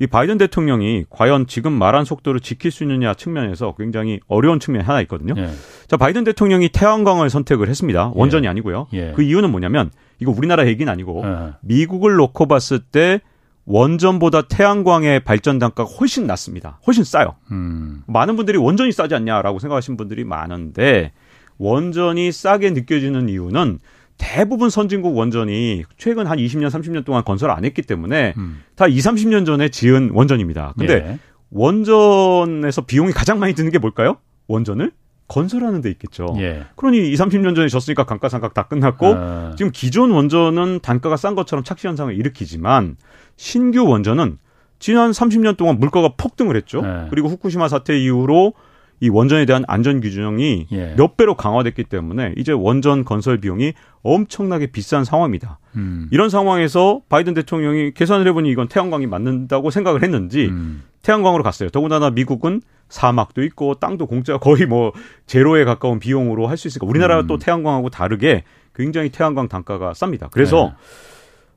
[0.00, 5.00] 이 바이든 대통령이 과연 지금 말한 속도를 지킬 수 있느냐 측면에서 굉장히 어려운 측면이 하나
[5.02, 5.34] 있거든요.
[5.36, 5.50] 예.
[5.86, 8.10] 자, 바이든 대통령이 태양광을 선택을 했습니다.
[8.14, 8.50] 원전이 예.
[8.50, 8.88] 아니고요.
[8.92, 9.12] 예.
[9.14, 11.52] 그 이유는 뭐냐면 이거 우리나라 얘기는 아니고 예.
[11.60, 13.20] 미국을 놓고 봤을 때
[13.66, 16.80] 원전보다 태양광의 발전 단가가 훨씬 낮습니다.
[16.86, 17.36] 훨씬 싸요.
[17.50, 18.02] 음.
[18.06, 21.12] 많은 분들이 원전이 싸지 않냐라고 생각하시는 분들이 많은데
[21.58, 23.78] 원전이 싸게 느껴지는 이유는
[24.18, 28.62] 대부분 선진국 원전이 최근 한 20년, 30년 동안 건설 안 했기 때문에 음.
[28.76, 30.74] 다 2, 30년 전에 지은 원전입니다.
[30.78, 31.18] 근데 예.
[31.50, 34.18] 원전에서 비용이 가장 많이 드는 게 뭘까요?
[34.46, 34.92] 원전을
[35.28, 36.34] 건설하는 데 있겠죠.
[36.38, 36.64] 예.
[36.76, 39.54] 그러니 2, 30년 전에 졌으니까 감가상각 다 끝났고 아.
[39.56, 42.96] 지금 기존 원전은 단가가 싼 것처럼 착시 현상을 일으키지만
[43.36, 44.38] 신규 원전은
[44.78, 46.82] 지난 30년 동안 물가가 폭등을 했죠.
[46.84, 47.08] 예.
[47.10, 48.52] 그리고 후쿠시마 사태 이후로
[49.00, 50.94] 이 원전에 대한 안전 규정이 예.
[50.96, 53.72] 몇 배로 강화됐기 때문에 이제 원전 건설 비용이
[54.02, 55.58] 엄청나게 비싼 상황입니다.
[55.76, 56.08] 음.
[56.10, 60.82] 이런 상황에서 바이든 대통령이 계산을 해보니 이건 태양광이 맞는다고 생각을 했는지 음.
[61.02, 61.68] 태양광으로 갔어요.
[61.70, 64.92] 더군다나 미국은 사막도 있고 땅도 공짜 거의 뭐
[65.26, 67.26] 제로에 가까운 비용으로 할 수 있으니까 우리나라가 음.
[67.26, 70.30] 또 태양광하고 다르게 굉장히 태양광 단가가 쌉니다.
[70.30, 70.72] 그래서 네.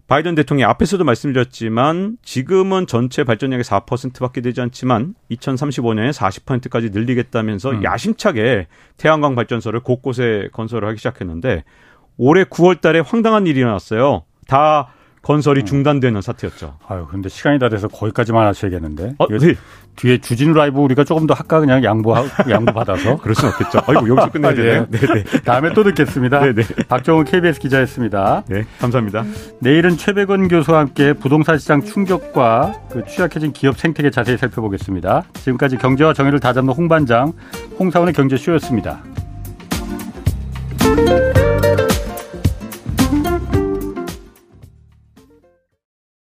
[0.07, 7.83] 바이든 대통령이 앞에서도 말씀드렸지만 지금은 전체 발전량의 4%밖에 되지 않지만 2035년에 40%까지 늘리겠다면서 음.
[7.83, 11.65] 야심차게 태양광 발전소를 곳곳에 건설을 하기 시작했는데
[12.15, 14.23] 올해 9월 달에 황당한 일이 일어났어요.
[14.47, 14.87] 다
[15.28, 15.65] 건설이 음.
[15.65, 16.78] 중단되는 사태였죠.
[16.88, 19.15] 아유, 근데 시간이 다 돼서 거기까지만 하셔야겠는데.
[19.19, 19.55] 아, 네.
[19.97, 22.15] 뒤에 주진우 라이브 우리가 조금 더 할까 그냥 양보
[22.49, 23.17] 양보 받아서.
[23.19, 23.82] 그럴 수는 없겠죠.
[23.88, 24.55] 아이고 여기서 끝내야 아, 예.
[24.55, 24.88] 되네요.
[24.89, 25.41] 네, 네.
[25.41, 26.39] 다음에 또 듣겠습니다.
[26.39, 26.63] 네, 네.
[26.88, 28.43] 박정훈 KBS 기자였습니다.
[28.47, 29.25] 네, 감사합니다.
[29.59, 35.23] 내일은 최백원 교수와 함께 부동산 시장 충격과 그 취약해진 기업 생태계 자세히 살펴보겠습니다.
[35.34, 37.34] 지금까지 경제와 정의를 다잡는 홍반장
[37.78, 39.03] 홍사원의 경제쇼였습니다.